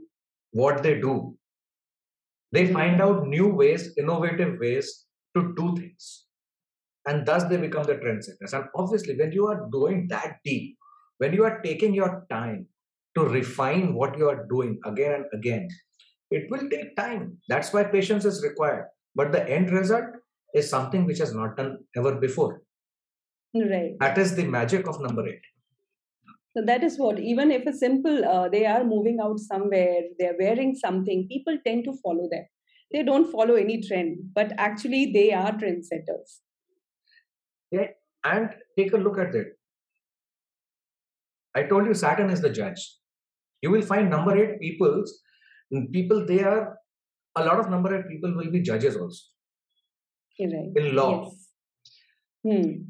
what 0.52 0.84
they 0.84 1.00
do 1.02 1.36
they 2.52 2.72
find 2.74 3.02
out 3.02 3.28
new 3.28 3.48
ways, 3.48 3.94
innovative 3.98 4.60
ways 4.60 5.06
to 5.36 5.54
do 5.56 5.76
things. 5.76 6.26
And 7.08 7.26
thus 7.26 7.44
they 7.46 7.58
become 7.58 7.84
the 7.84 7.96
trendsetters. 7.96 8.54
And 8.54 8.66
obviously, 8.76 9.16
when 9.18 9.32
you 9.32 9.48
are 9.48 9.68
doing 9.72 10.08
that 10.10 10.38
deep, 10.44 10.78
when 11.18 11.34
you 11.34 11.44
are 11.44 11.62
taking 11.62 11.94
your 11.94 12.26
time 12.30 12.68
to 13.16 13.26
refine 13.26 13.94
what 13.94 14.18
you 14.18 14.30
are 14.30 14.46
doing 14.48 14.80
again 14.86 15.14
and 15.14 15.26
again, 15.34 15.68
it 16.32 16.50
will 16.50 16.70
take 16.70 16.96
time. 16.96 17.38
That's 17.48 17.74
why 17.74 17.84
patience 17.86 18.26
is 18.26 18.44
required. 18.44 18.86
But 19.16 19.32
the 19.32 19.48
end 19.50 19.72
result 19.72 20.06
is 20.54 20.70
something 20.70 21.06
which 21.06 21.20
has 21.20 21.34
not 21.34 21.58
done 21.58 21.80
ever 21.96 22.16
before. 22.16 22.62
Right. 23.56 23.94
That 24.00 24.18
is 24.18 24.36
the 24.36 24.46
magic 24.46 24.88
of 24.88 25.02
number 25.02 25.28
eight. 25.28 25.42
So 26.56 26.64
that 26.66 26.84
is 26.84 26.98
what, 26.98 27.20
even 27.20 27.52
if 27.52 27.66
a 27.68 27.74
simple, 27.74 28.26
uh, 28.26 28.50
they 28.50 28.66
are 28.66 28.84
moving 28.84 29.20
out 29.22 29.40
somewhere, 29.40 30.02
they're 30.18 30.36
wearing 30.40 30.76
something, 30.76 31.28
people 31.30 31.58
tend 31.66 31.86
to 31.86 31.94
follow 32.04 32.28
them. 32.32 32.46
They 32.92 33.04
don't 33.04 33.32
follow 33.32 33.54
any 33.54 33.82
trend, 33.84 34.18
but 34.34 34.54
actually 34.58 35.12
they 35.14 35.32
are 35.32 35.52
trendsetters. 35.52 36.40
Yeah, 37.72 37.90
and 38.24 38.50
take 38.76 38.94
a 38.94 38.98
look 38.98 39.20
at 39.20 39.36
it. 39.36 39.48
I 41.56 41.64
told 41.64 41.86
you 41.86 41.94
Saturn 41.94 42.32
is 42.32 42.42
the 42.42 42.50
judge. 42.50 42.96
You 43.62 43.70
will 43.70 43.84
find 43.84 44.10
number 44.10 44.36
eight 44.36 44.60
people's 44.60 45.22
people. 45.92 46.26
They 46.26 46.42
are 46.42 46.78
a 47.36 47.46
lot 47.46 47.60
of 47.60 47.70
number 47.70 47.96
eight 47.96 48.08
people 48.10 48.34
will 48.36 48.50
be 48.50 48.62
judges 48.62 48.96
also. 48.96 49.24
Right. 50.40 50.72
In 50.76 50.96
law. 50.96 51.32
Yes. 52.44 52.64
Hmm 52.64 52.89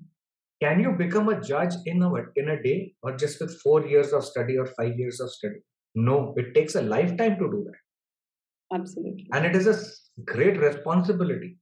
can 0.62 0.80
you 0.80 0.92
become 0.92 1.30
a 1.30 1.42
judge 1.42 1.74
in 1.86 2.01
a 2.04 2.12
in 2.36 2.50
a 2.50 2.62
day 2.62 2.94
or 3.01 3.16
just 3.16 3.39
with 3.39 3.60
four 3.62 3.86
years 3.86 4.12
of 4.13 4.25
study 4.25 4.58
or 4.58 4.66
five 4.66 4.98
years 4.98 5.20
of 5.20 5.32
study? 5.32 5.60
No 5.96 6.34
it 6.38 6.54
takes 6.54 6.75
a 6.75 6.82
lifetime 6.82 7.38
to 7.39 7.50
do 7.51 7.66
that. 7.68 8.78
Absolutely. 8.80 9.28
And 9.34 9.46
it 9.46 9.56
is 9.56 9.68
a 9.68 10.24
great 10.25 10.60
responsibility. 10.60 11.58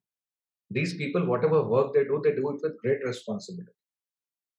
These 0.70 0.96
people 0.96 1.26
whatever 1.26 1.64
work 1.64 1.94
they 1.94 2.04
do 2.04 2.22
they 2.24 2.36
do 2.36 2.50
it 2.50 2.62
with 2.62 2.78
great 2.82 3.06
responsibility. 3.06 3.72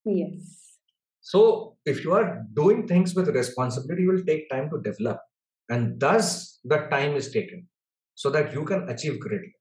Yes. 0.05 0.79
So 1.21 1.77
if 1.85 2.05
you 2.05 2.15
are 2.15 2.45
doing 2.55 2.87
things 2.87 3.15
with 3.15 3.29
responsibility 3.29 4.03
you 4.03 4.13
will 4.13 4.25
take 4.25 4.49
time 4.49 4.71
to 4.71 4.81
develop. 4.81 5.21
And 5.69 6.01
thus 6.01 6.61
the 6.65 6.87
time 6.91 7.15
is 7.17 7.31
taken 7.31 7.69
so 8.15 8.31
that 8.31 8.53
you 8.55 8.65
can 8.65 8.89
achieve 8.89 9.21
greatly 9.21 9.53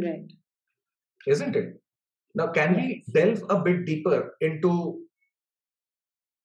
right. 0.00 0.30
Isn't 1.26 1.56
it 1.56 1.81
now, 2.34 2.46
can 2.48 2.76
we 2.76 3.04
delve 3.12 3.42
a 3.50 3.58
bit 3.58 3.84
deeper 3.84 4.34
into, 4.40 5.00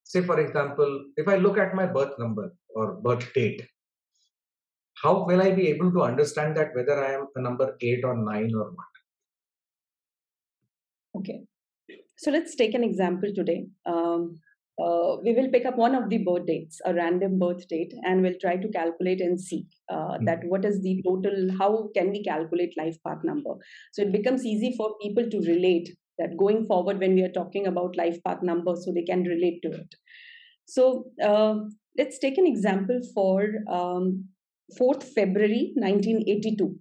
say, 0.03 0.21
for 0.21 0.39
example, 0.39 1.05
if 1.15 1.27
I 1.27 1.37
look 1.37 1.57
at 1.57 1.75
my 1.75 1.85
birth 1.85 2.19
number 2.19 2.53
or 2.69 2.95
birth 2.95 3.31
date, 3.33 3.65
how 5.01 5.25
will 5.25 5.41
I 5.41 5.51
be 5.51 5.67
able 5.67 5.91
to 5.91 6.01
understand 6.01 6.57
that 6.57 6.75
whether 6.75 7.03
I 7.03 7.13
am 7.13 7.27
a 7.35 7.41
number 7.41 7.77
eight 7.81 8.03
or 8.03 8.17
nine 8.17 8.51
or 8.53 8.71
what? 8.71 8.87
Okay. 11.15 11.43
So 12.17 12.31
let's 12.31 12.55
take 12.55 12.73
an 12.73 12.83
example 12.83 13.31
today. 13.33 13.67
Um, 13.85 14.39
uh, 14.79 15.17
we 15.23 15.33
will 15.33 15.49
pick 15.49 15.65
up 15.65 15.75
one 15.75 15.95
of 15.95 16.09
the 16.09 16.19
birth 16.19 16.45
dates, 16.45 16.79
a 16.85 16.93
random 16.93 17.39
birth 17.39 17.67
date, 17.67 17.93
and 18.03 18.21
we'll 18.21 18.37
try 18.39 18.55
to 18.55 18.67
calculate 18.69 19.21
and 19.21 19.39
see 19.41 19.65
uh, 19.89 19.95
mm-hmm. 19.95 20.25
that 20.25 20.39
what 20.45 20.65
is 20.65 20.81
the 20.81 21.01
total, 21.03 21.49
how 21.57 21.89
can 21.95 22.11
we 22.11 22.23
calculate 22.23 22.77
life 22.77 22.95
path 23.05 23.23
number. 23.23 23.55
So 23.93 24.03
it 24.03 24.11
becomes 24.11 24.45
easy 24.45 24.75
for 24.77 24.95
people 25.01 25.29
to 25.29 25.37
relate 25.39 25.89
that 26.19 26.37
going 26.37 26.67
forward 26.67 26.99
when 26.99 27.15
we 27.15 27.23
are 27.23 27.31
talking 27.31 27.65
about 27.65 27.97
life 27.97 28.17
path 28.23 28.43
number, 28.43 28.75
so 28.75 28.91
they 28.91 29.03
can 29.03 29.23
relate 29.23 29.61
to 29.63 29.69
it. 29.69 29.95
So 30.65 31.05
uh, 31.23 31.55
let's 31.97 32.19
take 32.19 32.37
an 32.37 32.45
example 32.45 33.01
for 33.15 33.47
um, 33.71 34.25
4th 34.79 35.03
February 35.15 35.71
1982. 35.75 36.75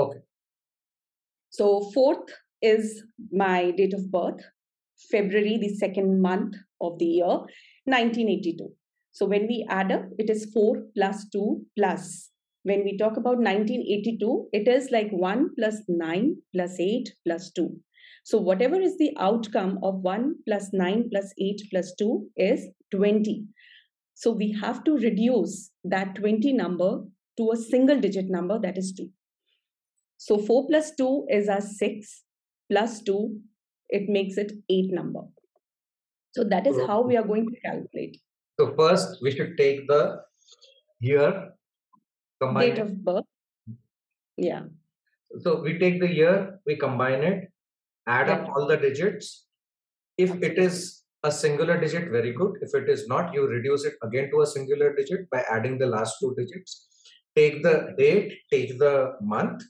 Okay. 0.00 0.18
So 1.50 1.90
4th 1.96 2.30
is 2.60 3.04
my 3.30 3.70
date 3.70 3.94
of 3.94 4.10
birth 4.10 4.40
February, 5.10 5.58
the 5.60 5.74
second 5.76 6.20
month 6.20 6.56
of 6.80 6.98
the 6.98 7.06
year, 7.06 7.26
1982. 7.84 8.68
So 9.12 9.26
when 9.26 9.46
we 9.46 9.66
add 9.68 9.90
up, 9.90 10.04
it 10.18 10.30
is 10.30 10.50
4 10.52 10.82
plus 10.94 11.28
2 11.30 11.64
plus. 11.76 12.30
When 12.62 12.84
we 12.84 12.96
talk 12.98 13.16
about 13.16 13.38
1982, 13.38 14.48
it 14.52 14.68
is 14.68 14.90
like 14.90 15.10
1 15.10 15.50
plus 15.58 15.76
9 15.88 16.36
plus 16.54 16.78
8 16.78 17.08
plus 17.24 17.50
2. 17.52 17.68
So 18.24 18.38
whatever 18.38 18.80
is 18.80 18.98
the 18.98 19.12
outcome 19.18 19.78
of 19.82 20.00
1 20.02 20.34
plus 20.46 20.70
9 20.72 21.08
plus 21.10 21.32
8 21.40 21.62
plus 21.70 21.94
2 21.98 22.28
is 22.36 22.68
20. 22.90 23.44
So 24.14 24.32
we 24.32 24.52
have 24.60 24.84
to 24.84 24.96
reduce 24.96 25.70
that 25.84 26.14
20 26.16 26.52
number 26.52 27.04
to 27.38 27.50
a 27.52 27.56
single 27.56 27.98
digit 27.98 28.26
number 28.28 28.58
that 28.58 28.76
is 28.76 28.92
2. 28.92 29.08
So 30.18 30.38
4 30.38 30.66
plus 30.66 30.92
2 30.96 31.26
is 31.30 31.48
a 31.48 31.60
6 31.62 32.22
plus 32.70 33.02
2 33.02 33.40
it 33.88 34.08
makes 34.08 34.36
it 34.36 34.52
eight 34.68 34.92
number. 34.92 35.20
So 36.38 36.44
that 36.44 36.68
is 36.68 36.76
how 36.86 37.00
we 37.02 37.16
are 37.16 37.24
going 37.24 37.46
to 37.46 37.60
calculate. 37.62 38.16
So 38.60 38.72
first 38.78 39.20
we 39.20 39.32
should 39.32 39.56
take 39.58 39.88
the 39.88 40.20
year, 41.00 41.50
combine 42.40 42.68
date 42.68 42.78
of 42.78 43.04
birth. 43.04 43.24
Yeah. 44.36 44.66
So 45.40 45.60
we 45.60 45.80
take 45.80 45.98
the 46.00 46.08
year, 46.08 46.60
we 46.64 46.76
combine 46.76 47.24
it, 47.24 47.48
add 48.06 48.28
up 48.28 48.48
all 48.50 48.68
the 48.68 48.76
digits. 48.76 49.46
If 50.16 50.30
it 50.40 50.58
is 50.58 51.02
a 51.24 51.32
singular 51.32 51.80
digit, 51.80 52.12
very 52.12 52.32
good. 52.32 52.52
If 52.60 52.72
it 52.72 52.88
is 52.88 53.08
not, 53.08 53.34
you 53.34 53.48
reduce 53.48 53.84
it 53.84 53.94
again 54.04 54.30
to 54.30 54.42
a 54.42 54.46
singular 54.46 54.94
digit 54.94 55.28
by 55.30 55.42
adding 55.50 55.76
the 55.76 55.86
last 55.86 56.20
two 56.20 56.36
digits. 56.38 56.86
Take 57.34 57.64
the 57.64 57.96
date, 57.98 58.32
take 58.52 58.78
the 58.78 59.14
month, 59.20 59.64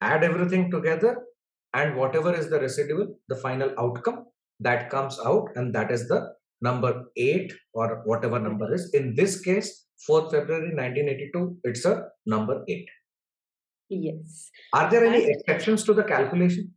add 0.00 0.24
everything 0.24 0.72
together, 0.72 1.18
and 1.72 1.94
whatever 1.94 2.34
is 2.34 2.50
the 2.50 2.58
residual 2.58 3.14
the 3.28 3.36
final 3.36 3.72
outcome 3.78 4.24
that 4.60 4.90
comes 4.90 5.18
out 5.24 5.48
and 5.56 5.74
that 5.74 5.90
is 5.90 6.08
the 6.08 6.32
number 6.60 7.04
8 7.16 7.52
or 7.74 8.02
whatever 8.04 8.38
number 8.38 8.72
is. 8.74 8.92
In 8.94 9.14
this 9.14 9.40
case 9.40 9.86
4th 10.08 10.30
february 10.32 10.74
1982 10.74 11.58
it's 11.64 11.84
a 11.84 12.08
number 12.26 12.64
8 12.68 12.86
yes. 13.90 14.50
Are 14.72 14.90
there 14.90 15.04
any 15.04 15.24
exceptions 15.30 15.84
to 15.84 15.94
the 15.94 16.04
calculation? 16.04 16.72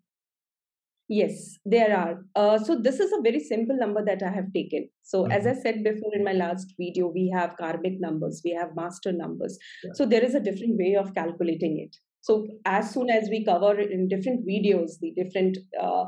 Yes 1.07 1.57
there 1.65 1.95
are. 1.95 2.25
Uh, 2.35 2.57
so 2.57 2.79
this 2.79 2.99
is 2.99 3.11
a 3.11 3.21
very 3.21 3.39
simple 3.39 3.77
number 3.77 4.03
that 4.03 4.23
i 4.23 4.29
have 4.29 4.51
taken. 4.53 4.89
So 5.03 5.23
mm-hmm. 5.23 5.31
as 5.31 5.45
i 5.47 5.53
said 5.53 5.83
before 5.83 6.15
in 6.15 6.23
my 6.23 6.33
last 6.33 6.73
video 6.79 7.07
we 7.07 7.29
have 7.35 7.55
karmic 7.57 7.99
numbers 7.99 8.41
we 8.43 8.51
have 8.51 8.75
master 8.75 9.11
numbers. 9.11 9.57
Yeah. 9.83 9.91
so 9.93 10.05
there 10.05 10.23
is 10.23 10.35
a 10.35 10.39
different 10.39 10.77
way 10.77 10.95
of 10.95 11.13
calculating 11.13 11.79
it 11.79 11.95
so 12.23 12.47
as 12.63 12.93
soon 12.93 13.09
as 13.09 13.27
we 13.29 13.43
cover 13.43 13.77
in 13.77 14.07
different 14.07 14.47
videos, 14.47 14.91
the 15.01 15.11
different 15.11 15.57
uh, 15.77 16.05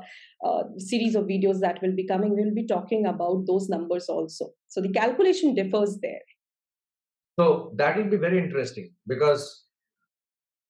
uh, 0.47 0.63
series 0.77 1.13
of 1.13 1.25
videos 1.25 1.59
that 1.59 1.81
will 1.81 1.93
be 1.93 2.07
coming, 2.07 2.33
we'll 2.33 2.55
be 2.55 2.65
talking 2.65 3.05
about 3.05 3.43
those 3.45 3.67
numbers 3.67 4.07
also. 4.07 4.51
So 4.69 4.79
the 4.79 4.93
calculation 4.93 5.53
differs 5.53 5.97
there. 6.01 6.21
So 7.37 7.73
that 7.75 7.97
will 7.97 8.09
be 8.09 8.15
very 8.15 8.39
interesting 8.39 8.93
because 9.05 9.65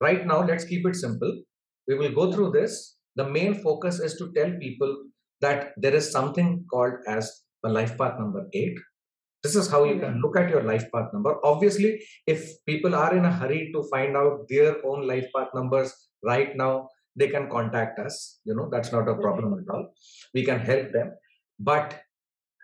right 0.02 0.26
now, 0.26 0.44
let's 0.44 0.66
keep 0.66 0.84
it 0.88 0.96
simple. 0.96 1.44
We 1.88 1.94
will 1.94 2.12
go 2.12 2.32
through 2.32 2.54
this. 2.54 2.96
The 3.16 3.30
main 3.30 3.62
focus 3.62 4.00
is 4.00 4.16
to 4.16 4.34
tell 4.34 4.52
people 4.60 4.98
that 5.42 5.74
there 5.78 5.94
is 5.94 6.12
something 6.12 6.66
called 6.74 6.94
as 7.08 7.44
a 7.64 7.70
life 7.70 7.96
path 8.00 8.18
number 8.18 8.48
eight. 8.54 8.80
This 9.46 9.56
is 9.56 9.70
how 9.70 9.84
you 9.84 10.00
can 10.00 10.20
look 10.22 10.38
at 10.42 10.50
your 10.50 10.64
life 10.64 10.86
path 10.92 11.10
number. 11.14 11.34
Obviously 11.44 12.02
if 12.26 12.66
people 12.66 12.96
are 12.96 13.16
in 13.16 13.26
a 13.26 13.32
hurry 13.32 13.72
to 13.74 13.84
find 13.92 14.18
out 14.18 14.48
their 14.50 14.74
own 14.86 15.08
life 15.08 15.28
path 15.36 15.50
numbers 15.54 15.94
right 16.24 16.56
now 16.56 16.90
they 17.16 17.28
can 17.28 17.50
contact 17.50 18.00
us. 18.00 18.40
You 18.44 18.56
know 18.56 18.68
that's 18.72 18.92
not 18.92 19.08
a 19.08 19.16
problem 19.16 19.54
at 19.60 19.74
all. 19.74 19.86
We 20.34 20.44
can 20.44 20.60
help 20.60 20.92
them. 20.92 21.14
But 21.60 22.02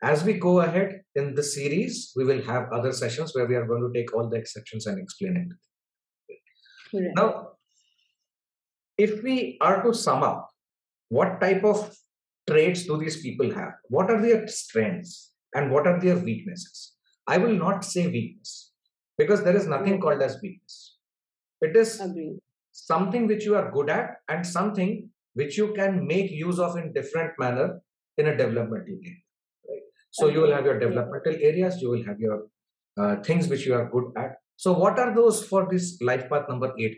as 0.04 0.24
we 0.24 0.34
go 0.34 0.60
ahead 0.62 1.02
in 1.16 1.36
the 1.36 1.44
series 1.44 2.12
we 2.16 2.26
will 2.26 2.42
have 2.44 2.72
other 2.72 2.92
sessions 2.92 3.36
where 3.36 3.46
we 3.46 3.56
are 3.56 3.68
going 3.68 3.84
to 3.88 3.94
take 3.98 4.14
all 4.16 4.30
the 4.30 4.38
exceptions 4.38 4.88
and 4.88 5.00
explain 5.00 5.38
it. 5.44 7.10
Now 7.16 7.50
if 8.98 9.22
we 9.24 9.58
are 9.62 9.84
to 9.84 9.94
sum 9.94 10.24
up 10.24 10.50
what 11.10 11.42
type 11.42 11.64
of 11.64 11.94
traits 12.50 12.86
do 12.86 12.98
these 12.98 13.22
people 13.22 13.54
have? 13.54 13.74
What 13.90 14.10
are 14.10 14.22
their 14.22 14.48
strengths 14.48 15.31
and 15.54 15.72
what 15.72 15.88
are 15.88 16.00
their 16.00 16.18
weaknesses. 16.18 16.94
I 17.28 17.38
will 17.38 17.54
not 17.54 17.86
say 17.86 18.08
weakness 18.08 18.72
because 19.18 19.44
there 19.44 19.56
is 19.56 19.68
nothing 19.68 19.98
mm. 19.98 20.02
called 20.02 20.22
as 20.22 20.38
weakness. 20.42 20.98
It 21.62 21.76
is 21.76 22.00
Agreed. 22.00 22.40
something 22.72 23.28
which 23.28 23.46
you 23.46 23.56
are 23.56 23.72
good 23.72 23.90
at 23.90 24.16
and 24.28 24.46
something 24.46 25.10
which 25.34 25.58
you 25.58 25.74
can 25.74 26.06
make 26.08 26.32
use 26.32 26.60
of 26.60 26.76
in 26.78 26.94
different 26.94 27.32
manner 27.38 27.82
in 28.18 28.28
a 28.28 28.38
developmental 28.38 28.98
area. 29.04 29.22
Right? 29.70 29.82
So 30.12 30.28
you 30.28 30.42
will 30.42 30.54
have 30.54 30.66
your 30.66 30.80
developmental 30.80 31.34
areas, 31.34 31.82
you 31.82 31.90
will 31.90 32.04
have 32.04 32.20
your 32.20 32.48
uh, 33.00 33.18
things 33.24 33.48
which 33.48 33.66
you 33.66 33.74
are 33.76 33.90
good 33.90 34.12
at. 34.18 34.36
So 34.56 34.74
what 34.74 35.00
are 35.00 35.16
those 35.16 35.46
for 35.46 35.68
this 35.70 36.00
life 36.02 36.30
path 36.30 36.50
number 36.50 36.74
eight? 36.80 36.98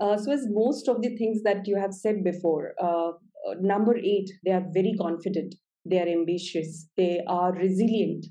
Uh, 0.00 0.16
so 0.16 0.32
as 0.32 0.46
most 0.48 0.88
of 0.88 1.02
the 1.02 1.16
things 1.16 1.42
that 1.42 1.66
you 1.66 1.76
have 1.76 1.92
said 1.92 2.24
before, 2.24 2.72
uh, 2.82 3.10
uh 3.10 3.54
number 3.60 3.96
eight, 3.98 4.30
they 4.44 4.52
are 4.52 4.64
very 4.72 4.94
confident 4.98 5.54
they 5.84 6.00
are 6.00 6.08
ambitious, 6.08 6.88
they 6.96 7.22
are 7.26 7.52
resilient, 7.52 8.26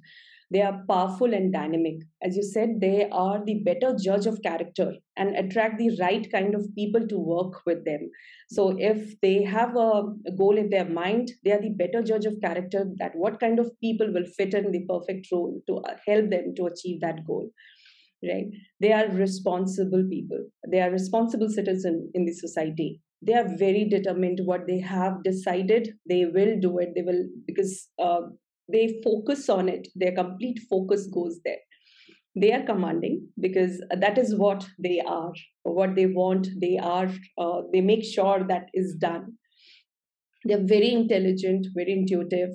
they 0.52 0.62
are 0.62 0.84
powerful 0.88 1.32
and 1.34 1.54
dynamic. 1.54 1.98
As 2.24 2.36
you 2.36 2.44
said, 2.44 2.82
they 2.82 3.08
are 3.12 3.44
the 3.46 3.62
better 3.64 3.96
judge 3.96 4.26
of 4.26 4.42
character 4.42 4.96
and 5.16 5.36
attract 5.36 5.78
the 5.78 5.96
right 6.00 6.32
kind 6.32 6.56
of 6.56 6.74
people 6.76 7.08
to 7.08 7.20
work 7.20 7.62
with 7.68 7.86
them. 7.86 8.10
So, 8.50 8.76
if 8.80 9.20
they 9.22 9.44
have 9.44 9.76
a 9.76 10.04
goal 10.38 10.58
in 10.58 10.70
their 10.70 10.90
mind, 10.90 11.32
they 11.44 11.52
are 11.52 11.62
the 11.62 11.70
better 11.70 12.02
judge 12.02 12.26
of 12.26 12.42
character 12.42 12.86
that 12.98 13.12
what 13.16 13.40
kind 13.40 13.60
of 13.60 13.72
people 13.80 14.12
will 14.12 14.26
fit 14.38 14.56
in 14.56 14.72
the 14.72 14.86
perfect 14.90 15.28
role 15.32 15.62
to 15.68 15.78
uh, 15.78 15.96
help 16.08 16.32
them 16.32 16.54
to 16.56 16.66
achieve 16.66 17.02
that 17.02 17.26
goal 17.28 17.50
right? 18.24 18.48
They 18.82 18.92
are 18.92 19.08
responsible 19.08 20.06
people. 20.10 20.46
They 20.70 20.82
are 20.82 20.92
responsible 20.92 21.50
citizens 21.50 22.10
in 22.14 22.26
the 22.26 22.34
society 22.34 23.02
they 23.22 23.34
are 23.34 23.48
very 23.58 23.86
determined 23.86 24.40
what 24.46 24.66
they 24.66 24.80
have 24.80 25.24
decided 25.24 25.94
they 26.08 26.26
will 26.26 26.60
do 26.60 26.80
it. 26.80 26.94
They 26.96 27.02
will 27.02 27.26
because 27.46 27.88
uh, 28.00 28.22
they 28.72 29.02
focus 29.04 29.50
on 29.50 29.68
it. 29.68 29.88
Their 29.96 30.14
complete 30.14 30.60
focus 30.70 31.08
goes 31.08 31.40
there. 31.44 31.58
They 32.36 32.54
are 32.54 32.64
commanding 32.64 33.28
because 33.40 33.82
that 33.90 34.18
is 34.18 34.36
what 34.36 34.66
they 34.78 35.02
are 35.02 35.34
what 35.64 35.96
they 35.96 36.06
want 36.06 36.48
they 36.62 36.78
are 36.78 37.10
uh, 37.38 37.62
they 37.74 37.82
make 37.82 38.04
sure 38.04 38.46
that 38.48 38.68
is 38.74 38.96
done. 38.96 39.34
They're 40.46 40.66
very 40.66 40.92
intelligent 40.92 41.68
very 41.76 41.92
intuitive. 41.92 42.52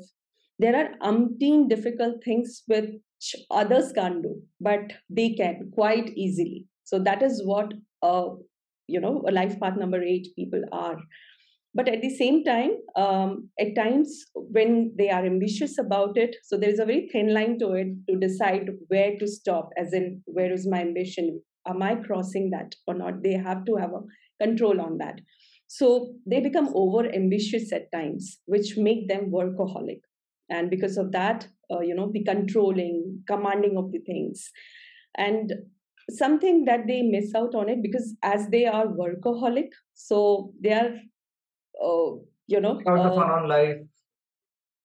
There 0.59 0.77
are 0.77 1.13
umpteen 1.13 1.69
difficult 1.69 2.25
things 2.25 2.63
which 2.67 3.37
others 3.51 3.93
can't 3.93 4.23
do 4.23 4.41
but 4.61 4.95
they 5.11 5.35
can 5.35 5.71
quite 5.75 6.11
easily. 6.17 6.67
So 6.85 6.99
that 7.01 7.23
is 7.23 7.43
what 7.45 7.75
uh, 8.03 8.31
you 8.87 9.01
know 9.01 9.23
a 9.29 9.33
life 9.33 9.59
path 9.61 9.77
number 9.77 10.03
eight 10.03 10.29
people 10.37 10.63
are. 10.73 10.99
But 11.77 11.89
at 11.89 12.03
the 12.03 12.11
same 12.11 12.45
time 12.45 12.71
um, 12.97 13.49
at 13.59 13.75
times 13.75 14.27
when 14.35 14.95
they 14.97 15.11
are 15.11 15.27
ambitious 15.27 15.77
about 15.77 16.17
it 16.17 16.37
so 16.45 16.57
there 16.57 16.71
is 16.71 16.79
a 16.79 16.85
very 16.85 17.09
thin 17.11 17.35
line 17.35 17.59
to 17.59 17.73
it 17.73 17.89
to 18.09 18.17
decide 18.17 18.69
where 18.89 19.19
to 19.19 19.27
stop 19.27 19.71
as 19.77 19.93
in 19.93 20.23
where 20.27 20.53
is 20.53 20.69
my 20.69 20.81
ambition? 20.81 21.41
Am 21.67 21.83
i 21.83 21.95
crossing 21.97 22.51
that 22.51 22.75
or 22.87 22.95
not? 22.95 23.23
They 23.23 23.33
have 23.33 23.65
to 23.65 23.77
have 23.77 23.91
a 23.91 24.45
control 24.45 24.81
on 24.81 24.99
that. 24.99 25.21
So 25.67 26.15
they 26.27 26.41
become 26.41 26.69
over 26.75 27.13
ambitious 27.13 27.73
at 27.73 27.91
times 27.91 28.39
which 28.47 28.77
make 28.77 29.09
them 29.09 29.33
workaholic. 29.33 30.01
And 30.51 30.71
because 30.71 30.97
of 30.97 31.11
that 31.13 31.49
uh, 31.71 31.81
you 31.81 31.95
know 31.95 32.11
the 32.13 32.23
controlling 32.25 33.23
commanding 33.27 33.77
of 33.77 33.91
the 33.93 34.01
things. 34.01 34.51
And 35.17 35.53
something 36.11 36.65
that 36.65 36.87
they 36.87 37.03
miss 37.03 37.35
out 37.35 37.55
on 37.55 37.69
it 37.69 37.83
because 37.83 38.15
as 38.23 38.49
they 38.49 38.67
are 38.67 38.87
workaholic 38.87 39.69
so 39.95 40.53
they 40.61 40.73
are 40.73 40.91
uh, 41.83 42.17
you 42.47 42.61
know 42.61 42.81
uh, 42.87 42.91
on 42.91 43.49
life 43.49 43.79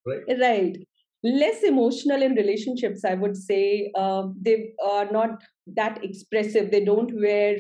right? 0.05 0.39
right. 0.41 0.77
Less 1.21 1.63
emotional 1.63 2.21
in 2.21 2.34
relationships 2.36 3.03
i 3.03 3.13
would 3.13 3.36
say 3.36 3.91
uh, 3.95 4.27
they 4.41 4.73
are 4.82 5.12
not 5.12 5.32
that 5.75 6.03
expressive. 6.03 6.71
They 6.71 6.84
don't 6.84 7.13
wear 7.13 7.58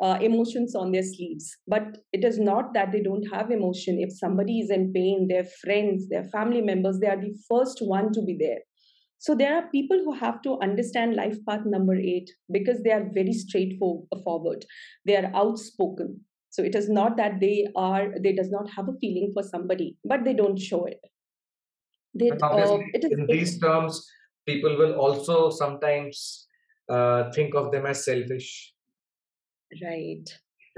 uh, 0.00 0.18
emotions 0.20 0.74
on 0.74 0.92
their 0.92 1.02
sleeves. 1.02 1.56
But 1.66 1.98
it 2.12 2.24
is 2.24 2.38
not 2.38 2.72
that 2.74 2.92
they 2.92 3.02
don't 3.02 3.24
have 3.32 3.50
emotion. 3.50 3.98
If 3.98 4.16
somebody 4.16 4.60
is 4.60 4.70
in 4.70 4.92
pain 4.92 5.28
their 5.28 5.44
friends 5.44 6.08
their 6.08 6.24
family 6.24 6.62
members 6.62 6.98
they 7.00 7.08
are 7.08 7.20
the 7.20 7.36
first 7.48 7.78
one 7.82 8.12
to 8.12 8.22
be 8.22 8.36
there 8.38 8.60
so 9.20 9.34
there 9.34 9.54
are 9.54 9.68
people 9.70 10.00
who 10.02 10.14
have 10.14 10.40
to 10.42 10.58
understand 10.62 11.14
life 11.14 11.36
path 11.46 11.60
number 11.66 11.94
eight 11.94 12.30
because 12.50 12.82
they 12.82 12.90
are 12.90 13.04
very 13.12 13.34
straightforward. 13.34 14.64
They 15.04 15.16
are 15.16 15.30
outspoken. 15.34 16.20
So 16.48 16.62
it 16.62 16.74
is 16.74 16.88
not 16.88 17.18
that 17.18 17.38
they 17.38 17.66
are 17.76 18.14
they 18.18 18.32
does 18.32 18.50
not 18.50 18.70
have 18.70 18.88
a 18.88 18.96
feeling 18.98 19.32
for 19.34 19.42
somebody, 19.42 19.98
but 20.04 20.24
they 20.24 20.32
don't 20.32 20.58
show 20.58 20.86
it. 20.86 21.00
They, 22.14 22.30
uh, 22.30 22.78
it 22.94 23.04
is, 23.04 23.12
in 23.12 23.26
these 23.26 23.60
terms, 23.60 24.10
people 24.46 24.78
will 24.78 24.94
also 24.94 25.50
sometimes 25.50 26.46
uh, 26.88 27.30
think 27.32 27.54
of 27.54 27.70
them 27.72 27.84
as 27.84 28.06
selfish. 28.06 28.72
Right. 29.82 30.24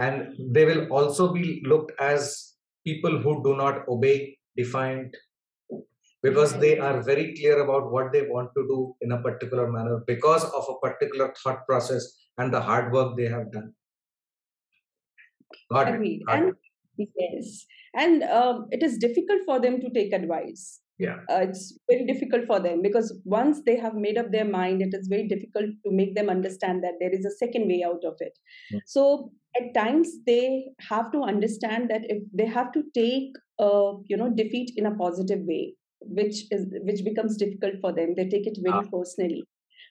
And 0.00 0.34
they 0.52 0.64
will 0.64 0.88
also 0.88 1.32
be 1.32 1.62
looked 1.64 1.92
as 2.00 2.54
people 2.84 3.18
who 3.20 3.40
do 3.44 3.56
not 3.56 3.88
obey 3.88 4.36
defined 4.56 5.16
because 6.22 6.56
they 6.58 6.78
are 6.78 7.02
very 7.02 7.34
clear 7.34 7.62
about 7.62 7.90
what 7.90 8.12
they 8.12 8.22
want 8.22 8.50
to 8.56 8.62
do 8.68 8.94
in 9.00 9.12
a 9.12 9.20
particular 9.20 9.70
manner 9.70 10.02
because 10.06 10.44
of 10.44 10.64
a 10.68 10.78
particular 10.86 11.34
thought 11.42 11.66
process 11.66 12.06
and 12.38 12.52
the 12.52 12.60
hard 12.60 12.92
work 12.92 13.16
they 13.16 13.26
have 13.26 13.50
done. 13.50 13.72
Got 15.70 15.94
Agreed. 15.94 16.22
It. 16.28 16.34
And 16.34 16.52
yes, 16.96 17.66
and 17.94 18.22
um, 18.22 18.68
it 18.70 18.82
is 18.82 18.98
difficult 18.98 19.42
for 19.44 19.60
them 19.60 19.80
to 19.80 19.90
take 19.90 20.12
advice. 20.12 20.80
Yeah, 20.98 21.16
uh, 21.28 21.40
it's 21.48 21.76
very 21.90 22.06
difficult 22.06 22.46
for 22.46 22.60
them 22.60 22.80
because 22.80 23.18
once 23.24 23.60
they 23.66 23.76
have 23.76 23.94
made 23.94 24.16
up 24.16 24.30
their 24.30 24.44
mind, 24.44 24.82
it 24.82 24.94
is 24.94 25.08
very 25.08 25.26
difficult 25.26 25.66
to 25.84 25.90
make 25.90 26.14
them 26.14 26.30
understand 26.30 26.84
that 26.84 26.94
there 27.00 27.10
is 27.10 27.24
a 27.24 27.30
second 27.30 27.66
way 27.66 27.82
out 27.84 28.04
of 28.04 28.14
it. 28.20 28.38
Yeah. 28.70 28.78
So 28.86 29.32
at 29.60 29.74
times 29.74 30.08
they 30.26 30.66
have 30.88 31.10
to 31.12 31.22
understand 31.22 31.90
that 31.90 32.02
if 32.04 32.22
they 32.32 32.46
have 32.46 32.72
to 32.72 32.84
take, 32.94 33.32
uh, 33.58 33.94
you 34.06 34.16
know, 34.16 34.30
defeat 34.30 34.72
in 34.76 34.86
a 34.86 34.94
positive 34.94 35.40
way 35.42 35.74
which 36.06 36.44
is 36.50 36.66
which 36.82 37.04
becomes 37.04 37.36
difficult 37.36 37.74
for 37.80 37.92
them. 37.92 38.14
They 38.16 38.28
take 38.28 38.46
it 38.46 38.58
very 38.62 38.84
ah. 38.84 38.90
personally. 38.92 39.44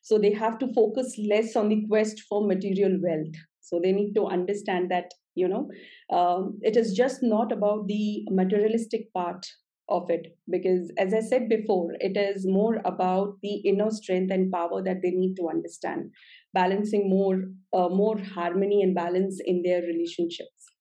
So 0.03 0.17
they 0.17 0.33
have 0.33 0.57
to 0.59 0.73
focus 0.73 1.17
less 1.17 1.55
on 1.55 1.69
the 1.69 1.85
quest 1.87 2.21
for 2.27 2.45
material 2.45 2.97
wealth. 3.01 3.35
So 3.61 3.79
they 3.81 3.91
need 3.91 4.13
to 4.15 4.25
understand 4.25 4.89
that 4.91 5.11
you 5.35 5.47
know 5.47 5.69
um, 6.15 6.59
it 6.61 6.75
is 6.75 6.93
just 6.93 7.23
not 7.23 7.51
about 7.51 7.87
the 7.87 8.25
materialistic 8.29 9.13
part 9.13 9.45
of 9.89 10.09
it. 10.09 10.37
Because 10.49 10.91
as 10.97 11.13
i 11.13 11.19
said 11.19 11.49
before 11.49 11.91
it 11.99 12.17
is 12.17 12.45
more 12.47 12.81
about 12.85 13.35
the 13.41 13.55
inner 13.71 13.91
strength 13.91 14.31
and 14.31 14.51
power 14.51 14.81
that 14.83 15.01
they 15.01 15.11
need 15.11 15.35
to 15.35 15.49
understand. 15.49 16.11
Balancing 16.53 17.09
more 17.09 17.43
uh, 17.73 17.89
more 17.89 18.17
harmony 18.19 18.81
and 18.81 18.95
balance 18.95 19.39
in 19.43 19.61
their 19.63 19.81
relationships. 19.81 20.71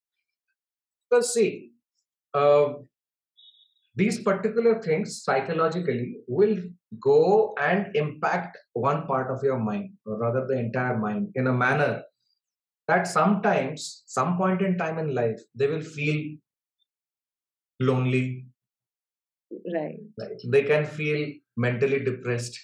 Well 1.10 1.22
see 1.22 1.72
uh, 2.34 2.72
these 3.96 4.22
particular 4.22 4.80
things 4.80 5.22
psychologically 5.22 6.18
will 6.28 6.56
go 7.00 7.54
and 7.60 7.94
impact 7.96 8.56
one 8.72 9.06
part 9.06 9.30
of 9.30 9.42
your 9.42 9.58
mind 9.58 9.90
or 10.06 10.18
rather 10.18 10.46
the 10.46 10.58
entire 10.58 10.96
mind 10.96 11.28
in 11.34 11.48
a 11.48 11.52
manner 11.52 12.02
that 12.86 13.06
sometimes 13.06 14.02
some 14.06 14.36
point 14.36 14.62
in 14.62 14.78
time 14.78 14.98
in 14.98 15.14
life 15.14 15.40
they 15.54 15.66
will 15.66 15.80
feel 15.80 16.36
lonely. 17.80 18.46
Right, 19.74 19.98
right. 20.18 20.40
they 20.46 20.62
can 20.62 20.84
feel 20.86 21.32
mentally 21.56 22.00
depressed. 22.04 22.58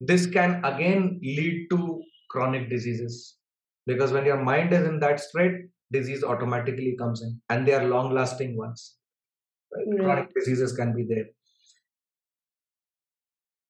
This 0.00 0.26
can 0.26 0.64
again 0.64 1.20
lead 1.22 1.68
to 1.70 2.02
chronic 2.30 2.68
diseases. 2.68 3.36
Because 3.86 4.12
when 4.12 4.24
your 4.24 4.42
mind 4.42 4.72
is 4.72 4.86
in 4.86 4.98
that 5.00 5.20
state 5.20 5.66
disease 5.92 6.24
automatically 6.24 6.96
comes 6.96 7.22
in 7.22 7.40
and 7.50 7.66
they 7.66 7.74
are 7.74 7.84
long 7.84 8.12
lasting 8.12 8.56
ones 8.56 8.96
Right? 9.74 9.86
Right. 9.86 10.00
Chronic 10.00 10.34
diseases 10.34 10.72
can 10.72 10.94
be 10.94 11.04
there. 11.04 11.26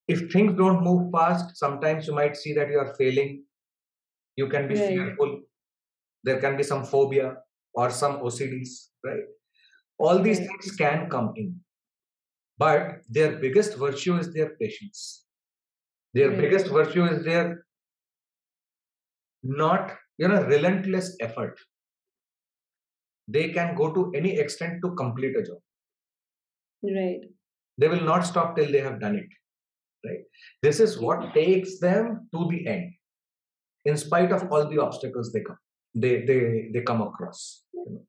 If 0.09 0.33
things 0.33 0.57
don't 0.57 0.83
move 0.83 1.11
fast, 1.13 1.57
sometimes 1.57 2.07
you 2.07 2.15
might 2.15 2.37
see 2.37 2.53
that 2.55 2.69
you 2.69 2.79
are 2.79 2.95
failing. 2.95 3.45
You 4.37 4.49
can 4.49 4.67
be 4.67 4.75
right. 4.75 4.89
fearful. 4.89 5.41
There 6.25 6.41
can 6.41 6.57
be 6.57 6.63
some 6.63 6.85
phobia 6.85 7.37
or 7.75 7.91
some 7.91 8.21
OCDs, 8.21 8.89
right? 9.05 9.25
All 9.99 10.19
these 10.19 10.39
things 10.39 10.75
can 10.77 11.09
come 11.09 11.33
in. 11.37 11.61
but 12.61 13.01
their 13.09 13.37
biggest 13.43 13.77
virtue 13.83 14.17
is 14.23 14.33
their 14.35 14.51
patience 14.61 15.01
their 16.19 16.31
biggest 16.41 16.67
virtue 16.77 17.05
is 17.13 17.25
their 17.29 17.47
not 19.63 19.93
you 20.23 20.29
know 20.33 20.43
relentless 20.53 21.09
effort 21.29 21.63
they 23.37 23.47
can 23.57 23.75
go 23.81 23.89
to 23.99 24.05
any 24.21 24.33
extent 24.45 24.81
to 24.85 24.95
complete 25.03 25.41
a 25.43 25.45
job 25.49 25.61
right. 26.83 27.21
They 27.79 27.89
will 27.89 28.03
not 28.03 28.27
stop 28.27 28.57
till 28.57 28.71
they 28.71 28.81
have 28.81 29.01
done 29.01 29.17
it 29.17 29.29
right? 30.05 30.25
This 30.63 30.81
is 30.81 30.99
what 30.99 31.35
takes 31.35 31.79
them 31.79 32.29
to 32.35 32.49
the 32.51 32.67
end 32.67 32.93
in 33.85 33.97
spite 33.97 34.33
of 34.33 34.51
all 34.51 34.69
the 34.69 34.79
obstacles 34.79 35.33
they 35.33 35.41
come 35.41 35.59
they 35.95 36.25
they 36.25 36.71
they 36.73 36.83
come 36.83 37.01
across 37.03 37.65
you 37.73 37.85
know? 37.89 38.03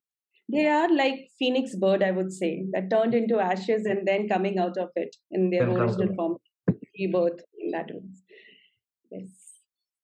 they 0.49 0.67
are 0.67 0.89
like 0.93 1.27
phoenix 1.39 1.75
bird 1.75 2.03
i 2.03 2.11
would 2.11 2.31
say 2.31 2.65
that 2.73 2.89
turned 2.89 3.15
into 3.15 3.39
ashes 3.39 3.85
and 3.85 4.07
then 4.07 4.27
coming 4.27 4.59
out 4.59 4.77
of 4.77 4.89
it 4.95 5.15
in 5.31 5.49
their 5.49 5.65
then 5.65 5.77
original 5.77 6.13
form 6.15 6.35
rebirth 6.99 7.41
in 7.59 7.71
that 7.71 7.87
way 7.89 8.01
yes. 9.11 9.29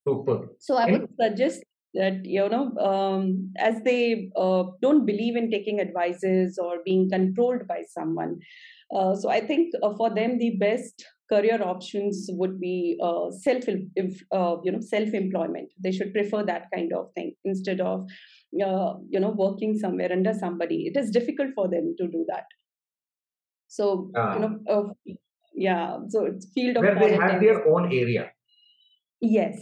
Super. 0.08 0.48
So 0.60 0.78
i 0.78 0.90
would 0.92 1.10
suggest 1.20 1.64
that 1.98 2.26
you 2.26 2.48
know 2.50 2.66
um, 2.90 3.52
as 3.58 3.82
they 3.84 4.30
uh, 4.36 4.64
don't 4.82 5.06
believe 5.06 5.36
in 5.36 5.52
taking 5.52 5.80
advices 5.80 6.58
or 6.58 6.78
being 6.86 7.10
controlled 7.10 7.68
by 7.68 7.84
someone 7.98 8.40
uh, 8.96 9.14
so 9.16 9.30
i 9.30 9.40
think 9.40 9.74
uh, 9.84 9.94
for 9.96 10.10
them 10.14 10.38
the 10.38 10.52
best 10.66 11.06
career 11.32 11.62
options 11.62 12.30
would 12.34 12.60
be 12.60 12.98
uh, 13.04 13.30
self 13.32 13.68
uh, 13.68 14.56
you 14.64 14.72
know 14.72 14.80
self 14.80 15.14
employment 15.14 15.70
they 15.84 15.92
should 15.92 16.14
prefer 16.14 16.44
that 16.44 16.68
kind 16.74 16.94
of 16.94 17.12
thing 17.16 17.34
instead 17.44 17.82
of 17.82 18.08
uh, 18.66 18.94
you 19.10 19.20
know 19.20 19.30
working 19.30 19.78
somewhere 19.78 20.12
under 20.12 20.34
somebody. 20.34 20.88
It 20.88 20.98
is 20.98 21.12
difficult 21.12 21.50
for 21.54 21.68
them 21.68 21.96
to 21.98 22.08
do 22.08 22.26
that. 22.30 22.46
So 23.68 24.10
ah. 24.16 24.34
you 24.34 24.40
know 24.40 24.96
yeah 25.54 25.98
so 26.08 26.26
it's 26.26 26.48
field 26.54 26.78
of 26.78 26.84
where 26.84 26.96
they 26.96 27.14
have 27.16 27.42
their 27.42 27.68
own 27.68 27.92
area. 27.92 28.32
Yes. 29.20 29.58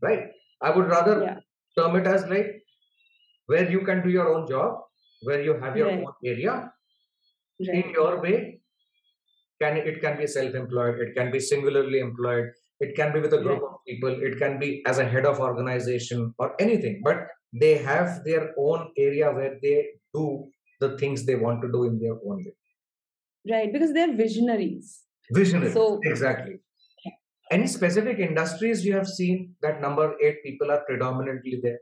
Right. 0.00 0.28
I 0.62 0.70
would 0.70 0.86
rather 0.86 1.22
yeah 1.22 1.38
term 1.76 1.96
it 1.96 2.06
as 2.06 2.26
like 2.26 2.62
where 3.46 3.70
you 3.70 3.80
can 3.80 4.02
do 4.02 4.10
your 4.10 4.28
own 4.34 4.46
job, 4.46 4.80
where 5.22 5.42
you 5.42 5.54
have 5.58 5.76
your 5.76 5.88
right. 5.88 6.04
own 6.04 6.12
area 6.24 6.70
right. 7.66 7.84
in 7.84 7.90
your 7.90 8.20
way. 8.20 8.60
Can 9.60 9.76
it 9.76 10.00
can 10.00 10.16
be 10.16 10.26
self-employed, 10.26 11.00
it 11.00 11.16
can 11.16 11.32
be 11.32 11.40
singularly 11.40 11.98
employed, 11.98 12.50
it 12.78 12.94
can 12.94 13.12
be 13.12 13.18
with 13.18 13.32
a 13.32 13.38
group 13.38 13.60
right. 13.60 13.70
of 13.70 13.84
people, 13.88 14.16
it 14.22 14.38
can 14.38 14.58
be 14.60 14.82
as 14.86 14.98
a 14.98 15.04
head 15.04 15.26
of 15.26 15.40
organization 15.40 16.32
or 16.38 16.54
anything. 16.60 17.00
But 17.04 17.26
they 17.52 17.78
have 17.78 18.22
their 18.24 18.54
own 18.56 18.92
area 18.96 19.32
where 19.32 19.58
they 19.60 19.88
do 20.14 20.48
the 20.80 20.96
things 20.96 21.26
they 21.26 21.34
want 21.34 21.60
to 21.62 21.72
do 21.72 21.84
in 21.84 21.98
their 21.98 22.12
own 22.12 22.44
way. 22.44 22.54
Right, 23.50 23.72
because 23.72 23.92
they're 23.92 24.14
visionaries. 24.14 25.00
Visionaries. 25.32 25.74
So 25.74 25.98
exactly 26.04 26.60
any 27.50 27.66
specific 27.66 28.18
industries 28.18 28.84
you 28.84 28.94
have 28.94 29.06
seen 29.06 29.54
that 29.62 29.80
number 29.80 30.14
eight 30.22 30.42
people 30.44 30.70
are 30.70 30.82
predominantly 30.86 31.60
there? 31.62 31.78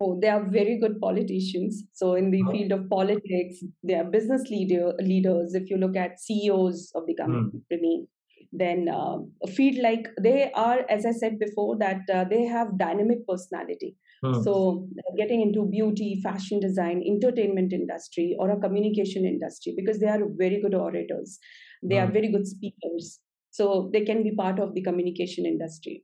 Oh, 0.00 0.18
they 0.20 0.28
are 0.28 0.42
very 0.42 0.78
good 0.80 1.00
politicians. 1.00 1.84
So 1.92 2.14
in 2.14 2.30
the 2.30 2.42
oh. 2.46 2.50
field 2.50 2.72
of 2.72 2.90
politics, 2.90 3.62
they 3.84 3.94
are 3.94 4.04
business 4.04 4.42
leader 4.50 4.92
leaders. 4.98 5.54
If 5.54 5.70
you 5.70 5.76
look 5.76 5.96
at 5.96 6.20
CEOs 6.20 6.90
of 6.94 7.06
the 7.06 7.14
hmm. 7.14 7.32
company, 7.32 8.04
mm. 8.04 8.06
then 8.50 8.88
uh, 8.88 9.18
a 9.44 9.46
field 9.46 9.78
like 9.80 10.08
they 10.20 10.50
are, 10.52 10.80
as 10.88 11.06
I 11.06 11.12
said 11.12 11.38
before, 11.38 11.78
that 11.78 12.00
uh, 12.12 12.24
they 12.28 12.44
have 12.44 12.78
dynamic 12.78 13.26
personality. 13.28 13.94
Mm. 14.24 14.42
So 14.42 14.88
getting 15.16 15.40
into 15.40 15.66
beauty, 15.66 16.20
fashion 16.22 16.58
design, 16.58 17.04
entertainment 17.06 17.72
industry, 17.72 18.36
or 18.40 18.50
a 18.50 18.58
communication 18.58 19.24
industry 19.24 19.74
because 19.76 20.00
they 20.00 20.08
are 20.08 20.20
very 20.36 20.60
good 20.60 20.74
orators. 20.74 21.38
They 21.82 21.96
mm. 21.96 22.02
are 22.02 22.06
hmm. 22.06 22.12
very 22.12 22.32
good 22.32 22.46
speakers 22.46 23.20
so 23.52 23.90
they 23.92 24.04
can 24.04 24.22
be 24.22 24.32
part 24.32 24.58
of 24.58 24.74
the 24.74 24.82
communication 24.82 25.46
industry. 25.46 26.02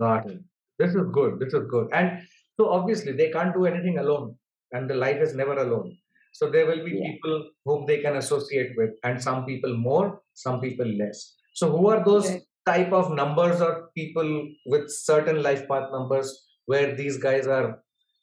Got 0.00 0.30
it. 0.30 0.40
This 0.78 0.94
is 0.94 1.06
good. 1.12 1.40
This 1.40 1.52
is 1.52 1.64
good. 1.68 1.88
And 1.92 2.22
so 2.58 2.68
obviously 2.70 3.12
they 3.12 3.30
can't 3.30 3.52
do 3.52 3.66
anything 3.66 3.98
alone 3.98 4.36
and 4.72 4.88
the 4.88 4.94
life 4.94 5.20
is 5.20 5.34
never 5.34 5.54
alone. 5.54 5.96
So 6.32 6.48
there 6.48 6.66
will 6.66 6.84
be 6.84 6.92
yeah. 6.92 7.10
people 7.10 7.50
whom 7.64 7.86
they 7.86 7.98
can 7.98 8.16
associate 8.16 8.72
with 8.76 8.90
and 9.02 9.20
some 9.20 9.44
people 9.44 9.76
more 9.76 10.20
some 10.34 10.60
people 10.60 10.86
less. 10.86 11.34
So 11.54 11.70
who 11.76 11.88
are 11.88 12.04
those 12.04 12.26
okay. 12.26 12.42
type 12.64 12.92
of 12.92 13.12
numbers 13.12 13.60
or 13.60 13.90
people 13.96 14.48
with 14.66 14.88
certain 14.88 15.42
life 15.42 15.66
path 15.68 15.90
numbers 15.90 16.46
where 16.66 16.94
these 16.94 17.16
guys 17.16 17.48
are 17.48 17.82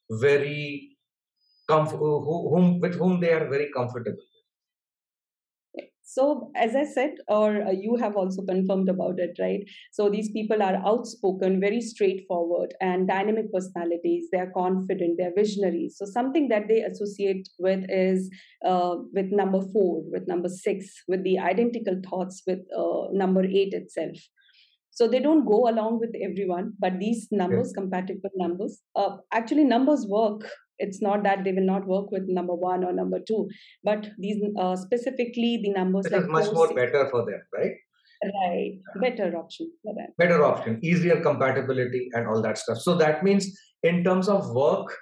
very 0.09 0.95
comf- 1.69 1.99
whom 1.99 2.79
with 2.79 2.95
whom 2.95 3.19
they 3.19 3.33
are 3.33 3.49
very 3.49 3.69
comfortable 3.75 4.23
so, 6.07 6.51
as 6.55 6.75
I 6.75 6.85
said, 6.85 7.15
or 7.27 7.63
uh, 7.63 7.71
you 7.71 7.95
have 7.95 8.15
also 8.15 8.43
confirmed 8.43 8.89
about 8.89 9.19
it, 9.19 9.37
right? 9.39 9.67
So, 9.91 10.07
these 10.07 10.29
people 10.29 10.61
are 10.61 10.75
outspoken, 10.85 11.59
very 11.59 11.81
straightforward, 11.81 12.75
and 12.79 13.07
dynamic 13.07 13.51
personalities. 13.51 14.27
They 14.31 14.37
are 14.37 14.51
confident, 14.51 15.17
they 15.17 15.23
are 15.25 15.33
visionaries. 15.35 15.97
So, 15.97 16.05
something 16.05 16.47
that 16.49 16.67
they 16.67 16.81
associate 16.81 17.49
with 17.57 17.85
is 17.89 18.29
uh, 18.63 18.97
with 19.13 19.31
number 19.31 19.61
four, 19.73 20.03
with 20.11 20.27
number 20.27 20.47
six, 20.47 21.03
with 21.07 21.23
the 21.23 21.39
identical 21.39 21.99
thoughts 22.07 22.43
with 22.45 22.59
uh, 22.77 23.07
number 23.11 23.43
eight 23.43 23.73
itself. 23.73 24.17
So 24.91 25.09
they 25.09 25.19
don't 25.19 25.45
go 25.45 25.67
along 25.67 25.99
with 25.99 26.15
everyone, 26.23 26.71
but 26.79 26.99
these 26.99 27.27
numbers, 27.29 27.73
compatible 27.73 28.29
numbers, 28.37 28.81
uh, 28.95 29.17
actually 29.33 29.65
numbers 29.65 30.05
work 30.07 30.49
it's 30.79 31.01
not 31.01 31.23
that 31.23 31.43
they 31.43 31.51
will 31.51 31.65
not 31.65 31.87
work 31.87 32.11
with 32.11 32.23
number 32.27 32.53
one 32.53 32.83
or 32.83 32.93
number 32.93 33.19
two 33.27 33.47
but 33.83 34.07
these 34.19 34.41
uh, 34.59 34.75
specifically 34.75 35.59
the 35.63 35.71
numbers 35.71 36.05
it 36.05 36.11
like 36.11 36.23
is 36.23 36.27
much 36.27 36.51
more 36.53 36.67
six, 36.67 36.79
better 36.81 37.07
for 37.09 37.25
them 37.25 37.41
right? 37.53 37.71
Right. 38.23 38.79
Better 39.01 39.37
option 39.37 39.71
for 39.83 39.93
them. 39.93 40.07
Better 40.17 40.43
option 40.43 40.79
easier 40.81 41.19
compatibility 41.21 42.09
and 42.13 42.27
all 42.27 42.41
that 42.41 42.57
stuff. 42.57 42.79
So 42.79 42.95
that 42.95 43.23
means 43.23 43.55
in 43.83 44.03
terms 44.03 44.27
of 44.29 44.49
work 44.51 44.95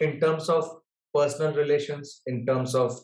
in 0.00 0.20
terms 0.20 0.48
of 0.48 0.68
personal 1.14 1.52
relations 1.54 2.20
in 2.26 2.44
terms 2.46 2.74
of 2.74 2.98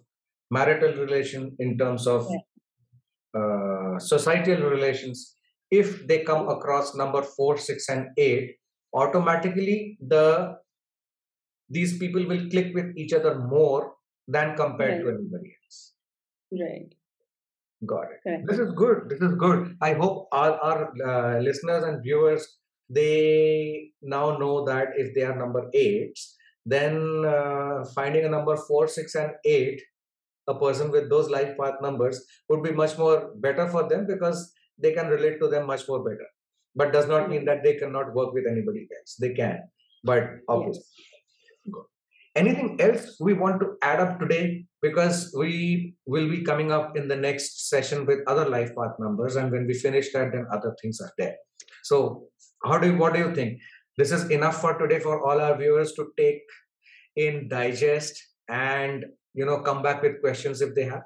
marital 0.50 0.92
relation 0.94 1.56
in 1.58 1.76
terms 1.78 2.06
of 2.06 2.28
yeah. 2.30 3.40
uh, 3.40 3.98
societal 3.98 4.68
relations 4.70 5.36
if 5.70 6.06
they 6.06 6.22
come 6.22 6.48
across 6.48 6.94
number 6.94 7.22
4 7.22 7.56
6 7.56 7.88
and 7.88 8.06
8 8.16 8.54
automatically 8.94 9.98
the 10.14 10.56
these 11.74 11.98
people 11.98 12.26
will 12.26 12.48
click 12.50 12.74
with 12.74 12.96
each 12.96 13.12
other 13.12 13.34
more 13.38 13.94
than 14.28 14.56
compared 14.56 14.92
right. 14.92 15.02
to 15.02 15.08
anybody 15.18 15.56
else. 15.62 15.92
Right. 16.52 16.94
Got 17.86 18.06
it. 18.14 18.28
Right. 18.28 18.46
This 18.46 18.58
is 18.58 18.72
good. 18.72 19.08
This 19.08 19.20
is 19.20 19.34
good. 19.34 19.76
I 19.80 19.92
hope 19.94 20.28
all 20.32 20.58
our 20.68 20.92
uh, 21.04 21.40
listeners 21.40 21.84
and 21.84 22.02
viewers 22.02 22.46
they 22.88 23.90
now 24.02 24.36
know 24.36 24.64
that 24.66 24.88
if 24.96 25.14
they 25.14 25.22
are 25.22 25.36
number 25.36 25.70
eight, 25.72 26.18
then 26.66 27.24
uh, 27.24 27.84
finding 27.94 28.24
a 28.26 28.28
number 28.28 28.56
four, 28.56 28.86
six, 28.88 29.14
and 29.14 29.32
eight, 29.44 29.80
a 30.46 30.54
person 30.54 30.90
with 30.90 31.08
those 31.08 31.30
life 31.30 31.56
path 31.58 31.80
numbers 31.80 32.22
would 32.48 32.62
be 32.62 32.72
much 32.72 32.96
more 32.98 33.32
better 33.36 33.66
for 33.68 33.88
them 33.88 34.06
because 34.06 34.52
they 34.78 34.92
can 34.92 35.08
relate 35.08 35.40
to 35.40 35.48
them 35.48 35.66
much 35.66 35.88
more 35.88 36.04
better. 36.04 36.28
But 36.76 36.92
does 36.92 37.08
not 37.08 37.30
mean 37.30 37.46
that 37.46 37.62
they 37.64 37.74
cannot 37.76 38.14
work 38.14 38.34
with 38.34 38.46
anybody 38.46 38.86
else. 38.98 39.16
They 39.18 39.32
can, 39.32 39.60
but 40.04 40.24
obviously. 40.48 40.84
Yes 40.98 41.13
anything 42.34 42.80
else 42.80 43.16
we 43.20 43.32
want 43.32 43.60
to 43.60 43.76
add 43.82 44.00
up 44.00 44.18
today? 44.18 44.66
Because 44.82 45.34
we 45.36 45.94
will 46.06 46.28
be 46.28 46.42
coming 46.42 46.72
up 46.72 46.96
in 46.96 47.08
the 47.08 47.16
next 47.16 47.68
session 47.68 48.06
with 48.06 48.20
other 48.26 48.48
life 48.48 48.74
path 48.76 48.94
numbers 48.98 49.36
and 49.36 49.50
when 49.50 49.66
we 49.66 49.74
finish 49.74 50.12
that 50.12 50.32
then 50.32 50.46
other 50.52 50.76
things 50.80 51.00
are 51.00 51.12
there. 51.18 51.36
So 51.82 52.24
how 52.64 52.78
do 52.78 52.88
you 52.88 52.98
what 52.98 53.14
do 53.14 53.20
you 53.20 53.34
think? 53.34 53.60
This 53.96 54.10
is 54.10 54.30
enough 54.30 54.60
for 54.60 54.76
today 54.78 54.98
for 54.98 55.24
all 55.26 55.40
our 55.40 55.56
viewers 55.56 55.92
to 55.92 56.12
take 56.16 56.42
in 57.16 57.48
digest 57.48 58.20
and 58.48 59.04
you 59.34 59.46
know 59.46 59.60
come 59.60 59.82
back 59.82 60.02
with 60.02 60.20
questions 60.20 60.60
if 60.60 60.74
they 60.74 60.84
have 60.84 61.04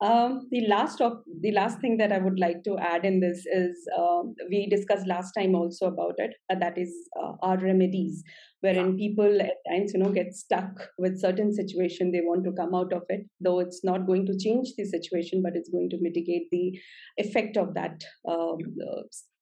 um, 0.00 0.46
the 0.50 0.66
last 0.68 1.00
of 1.00 1.18
the 1.40 1.50
last 1.52 1.80
thing 1.80 1.96
that 1.96 2.12
I 2.12 2.18
would 2.18 2.38
like 2.38 2.62
to 2.64 2.78
add 2.78 3.04
in 3.04 3.18
this 3.18 3.44
is 3.46 3.76
um, 3.98 4.34
we 4.48 4.68
discussed 4.68 5.08
last 5.08 5.32
time 5.32 5.56
also 5.56 5.86
about 5.86 6.14
it. 6.18 6.34
Uh, 6.50 6.54
that 6.60 6.78
is 6.78 6.92
uh, 7.20 7.32
our 7.42 7.58
remedies, 7.58 8.22
wherein 8.60 8.96
people 8.96 9.40
at 9.40 9.54
times 9.68 9.92
you 9.92 10.00
know 10.00 10.10
get 10.10 10.34
stuck 10.34 10.70
with 10.98 11.18
certain 11.18 11.52
situation. 11.52 12.12
They 12.12 12.20
want 12.20 12.44
to 12.44 12.52
come 12.52 12.76
out 12.76 12.92
of 12.92 13.02
it, 13.08 13.26
though 13.40 13.58
it's 13.58 13.82
not 13.82 14.06
going 14.06 14.26
to 14.26 14.38
change 14.38 14.74
the 14.76 14.84
situation, 14.84 15.42
but 15.42 15.56
it's 15.56 15.70
going 15.70 15.90
to 15.90 15.98
mitigate 16.00 16.48
the 16.52 16.78
effect 17.16 17.56
of 17.56 17.74
that 17.74 18.04
um, 18.28 18.58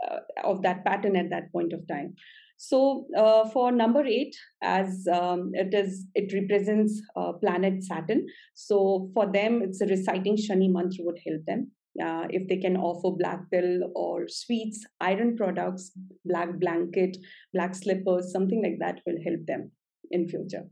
uh, 0.09 0.19
of 0.43 0.63
that 0.63 0.87
pattern 0.87 1.17
at 1.17 1.29
that 1.31 1.53
point 1.53 1.75
of 1.75 1.87
time. 1.87 2.15
So 2.57 3.07
uh, 3.17 3.49
for 3.51 3.71
number 3.71 4.05
eight, 4.05 4.35
as 4.63 5.07
um, 5.13 5.51
it 5.55 5.75
is, 5.75 6.07
it 6.15 6.33
represents 6.33 7.03
uh, 7.15 7.33
planet 7.33 7.85
Saturn. 7.85 8.27
So 8.55 9.11
for 9.15 9.31
them, 9.31 9.63
it's 9.63 9.81
a 9.81 9.87
reciting 9.87 10.37
Shani 10.37 10.71
mantra 10.71 11.05
would 11.05 11.19
help 11.27 11.45
them. 11.47 11.71
Uh, 12.03 12.27
if 12.29 12.47
they 12.49 12.59
can 12.59 12.77
offer 12.77 13.11
black 13.17 13.51
pill 13.51 13.91
or 13.95 14.29
sweets, 14.29 14.85
iron 15.01 15.37
products, 15.37 15.93
black 16.25 16.59
blanket, 16.59 17.17
black 17.55 17.75
slippers, 17.75 18.33
something 18.33 18.63
like 18.63 18.79
that 18.79 19.01
will 19.07 19.19
help 19.25 19.47
them 19.47 19.71
in 20.11 20.29
future. 20.29 20.65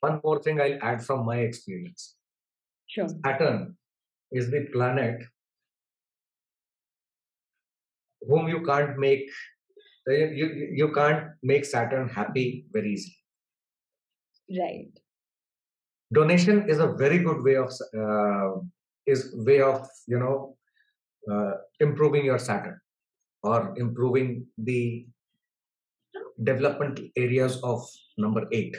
One 0.00 0.20
more 0.22 0.40
thing 0.40 0.60
I'll 0.60 0.78
add 0.82 1.04
from 1.04 1.26
my 1.26 1.38
experience. 1.38 2.14
Sure. 2.86 3.08
Saturn 3.24 3.76
is 4.30 4.50
the 4.50 4.66
planet 4.72 5.20
whom 8.28 8.48
you 8.48 8.62
can't 8.62 8.98
make 8.98 9.28
you, 10.12 10.70
you 10.72 10.92
can't 10.92 11.28
make 11.42 11.64
saturn 11.64 12.08
happy 12.08 12.66
very 12.72 12.92
easily. 12.92 13.16
Right. 14.58 14.88
Donation 16.12 16.68
is 16.68 16.78
a 16.78 16.92
very 16.92 17.18
good 17.18 17.42
way 17.42 17.56
of 17.56 17.70
uh, 17.96 18.60
is 19.06 19.34
way 19.34 19.60
of 19.60 19.86
you 20.06 20.18
know 20.18 20.56
uh, 21.30 21.52
improving 21.80 22.24
your 22.24 22.38
saturn 22.38 22.80
or 23.42 23.74
improving 23.76 24.46
the 24.56 25.06
development 26.42 27.00
areas 27.16 27.60
of 27.62 27.86
number 28.16 28.46
8 28.52 28.76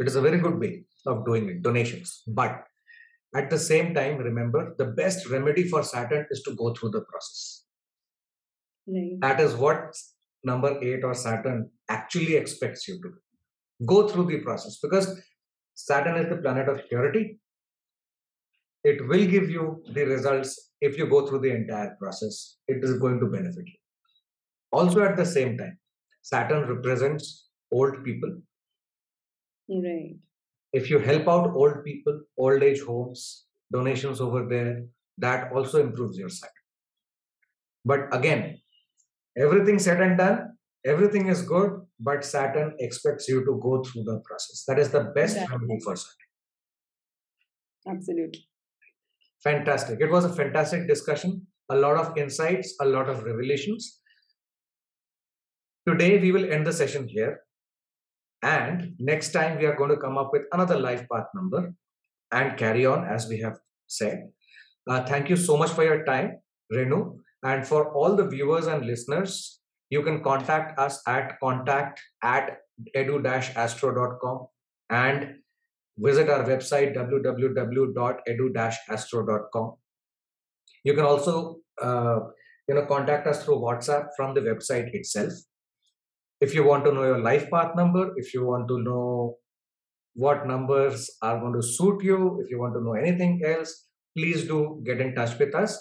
it 0.00 0.06
is 0.06 0.16
a 0.16 0.20
very 0.20 0.38
good 0.38 0.58
way 0.58 0.84
of 1.06 1.24
doing 1.24 1.48
it 1.48 1.62
donations. 1.62 2.22
But 2.26 2.64
at 3.34 3.50
the 3.50 3.58
same 3.58 3.94
time 3.94 4.18
remember 4.18 4.74
the 4.78 4.86
best 4.86 5.28
remedy 5.28 5.68
for 5.68 5.82
saturn 5.82 6.26
is 6.30 6.42
to 6.42 6.54
go 6.54 6.74
through 6.74 6.90
the 6.90 7.02
process. 7.02 7.62
Right. 8.88 9.20
that 9.20 9.40
is 9.40 9.54
what 9.54 9.96
number 10.50 10.70
8 10.80 11.04
or 11.04 11.14
saturn 11.14 11.68
actually 11.88 12.36
expects 12.36 12.88
you 12.88 12.96
to 13.02 13.08
do 13.14 13.20
go 13.84 14.08
through 14.08 14.26
the 14.26 14.38
process. 14.38 14.78
Because 14.82 15.20
saturn 15.74 16.16
is 16.16 16.30
the 16.30 16.36
planet 16.36 16.68
of 16.68 16.88
purity. 16.88 17.38
It 18.84 19.06
will 19.08 19.26
give 19.26 19.50
you 19.50 19.82
the 19.92 20.04
results 20.04 20.70
if 20.80 20.96
you 20.96 21.06
go 21.06 21.26
through 21.26 21.40
the 21.40 21.50
entire 21.50 21.96
process. 22.00 22.58
It 22.68 22.84
is 22.84 22.98
going 22.98 23.18
to 23.20 23.26
benefit 23.26 23.66
you. 23.66 23.78
Also 24.72 25.02
at 25.02 25.16
the 25.16 25.26
same 25.26 25.58
time 25.58 25.78
saturn 26.22 26.68
represents 26.68 27.48
old 27.70 28.04
people. 28.04 28.36
Right. 29.68 30.16
If 30.72 30.90
you 30.90 30.98
help 30.98 31.28
out 31.28 31.54
old 31.54 31.84
people 31.84 32.20
old 32.38 32.62
age 32.62 32.82
homes 32.82 33.44
donations 33.72 34.20
over 34.20 34.46
there 34.46 34.84
that 35.18 35.52
also 35.52 35.80
improves 35.80 36.16
your 36.16 36.28
saturn 36.28 36.52
but 37.84 38.00
again 38.12 38.58
everything 39.36 39.78
said 39.78 40.00
and 40.00 40.18
done 40.18 40.56
everything 40.84 41.26
is 41.28 41.42
good 41.42 41.70
but 41.98 42.24
saturn 42.24 42.74
expects 42.78 43.28
you 43.28 43.44
to 43.44 43.58
go 43.62 43.82
through 43.82 44.04
the 44.04 44.20
process. 44.24 44.64
That 44.68 44.78
is 44.78 44.90
the 44.90 45.04
best 45.14 45.36
Exactly. 45.36 45.56
remedy 45.56 45.80
for 45.84 45.96
saturn. 45.96 46.28
Absolutely. 47.88 48.48
Fantastic. 49.42 50.00
It 50.00 50.10
was 50.10 50.24
a 50.24 50.32
fantastic 50.32 50.86
discussion 50.88 51.46
a 51.68 51.76
lot 51.76 51.96
of 51.96 52.16
insights 52.16 52.74
a 52.80 52.84
lot 52.84 53.08
of 53.08 53.24
revelations. 53.24 54.00
Today 55.88 56.18
we 56.18 56.32
will 56.32 56.52
end 56.52 56.66
the 56.66 56.72
session 56.72 57.08
here. 57.08 57.40
And 58.42 58.94
next 58.98 59.32
time 59.32 59.58
we 59.58 59.66
are 59.66 59.74
going 59.74 59.90
to 59.90 59.96
come 59.96 60.18
up 60.18 60.30
with 60.32 60.42
another 60.52 60.78
life 60.78 61.06
path 61.12 61.26
number 61.34 61.74
and 62.32 62.56
carry 62.56 62.86
on 62.86 63.04
as 63.04 63.28
we 63.28 63.38
have 63.40 63.58
said. 63.86 64.30
Uh, 64.88 65.04
thank 65.04 65.28
you 65.28 65.36
so 65.36 65.56
much 65.56 65.70
for 65.70 65.82
your 65.84 66.04
time 66.04 66.38
renu 66.72 67.18
and 67.42 67.66
for 67.66 67.92
all 67.94 68.14
the 68.16 68.26
viewers 68.26 68.66
and 68.66 68.86
listeners 68.86 69.60
you 69.90 70.02
can 70.02 70.22
contact 70.22 70.78
us 70.78 71.02
at 71.06 71.38
contact 71.40 72.00
at 72.22 72.58
edu-astro.com 72.94 74.46
and 74.90 75.36
visit 75.98 76.28
our 76.28 76.44
website 76.44 76.94
www.edu-astro.com 76.94 79.74
you 80.84 80.92
can 80.94 81.04
also 81.04 81.56
uh, 81.82 82.20
you 82.68 82.74
know 82.74 82.84
contact 82.86 83.26
us 83.26 83.44
through 83.44 83.56
whatsapp 83.56 84.06
from 84.16 84.34
the 84.34 84.40
website 84.40 84.88
itself. 84.92 85.32
If 86.40 86.54
you 86.54 86.64
want 86.64 86.84
to 86.84 86.92
know 86.92 87.04
your 87.04 87.18
life 87.18 87.50
path 87.50 87.74
number 87.74 88.12
if 88.16 88.34
you 88.34 88.46
want 88.46 88.68
to 88.68 88.82
know 88.82 89.36
what 90.14 90.46
numbers 90.46 91.10
are 91.22 91.40
going 91.40 91.54
to 91.54 91.62
suit 91.62 92.02
you 92.02 92.40
if 92.42 92.50
you 92.50 92.58
want 92.58 92.74
to 92.74 92.82
know 92.82 92.94
anything 92.94 93.42
else 93.44 93.86
please 94.16 94.46
do 94.46 94.82
get 94.84 95.00
in 95.00 95.14
touch 95.14 95.38
with 95.38 95.54
us 95.54 95.78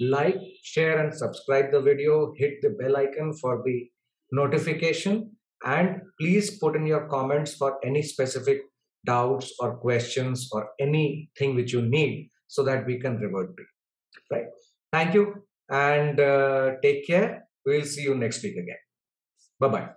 like 0.00 0.36
share 0.62 1.04
and 1.04 1.14
subscribe 1.14 1.72
the 1.72 1.80
video. 1.80 2.32
Hit 2.36 2.60
the 2.62 2.70
bell 2.70 2.96
icon 2.96 3.32
for 3.34 3.62
the 3.64 3.88
notification. 4.32 5.36
And 5.64 6.02
please 6.18 6.58
put 6.58 6.74
in 6.74 6.86
your 6.86 7.06
comments 7.08 7.54
for 7.54 7.78
any 7.84 8.02
specific 8.02 8.62
doubts 9.04 9.52
or 9.60 9.76
questions 9.76 10.48
or 10.52 10.70
anything 10.80 11.54
which 11.54 11.72
you 11.72 11.82
need 11.82 12.30
so 12.48 12.62
that 12.64 12.86
we 12.86 12.98
can 12.98 13.18
revert 13.18 13.56
to 13.56 13.62
you. 13.62 13.68
Right. 14.30 14.46
Thank 14.92 15.14
you. 15.14 15.44
And 15.70 16.18
uh, 16.20 16.72
take 16.82 17.06
care. 17.06 17.44
We'll 17.64 17.84
see 17.84 18.02
you 18.02 18.14
next 18.14 18.42
week 18.42 18.56
again. 18.56 18.76
Bye 19.60 19.68
bye 19.68 19.90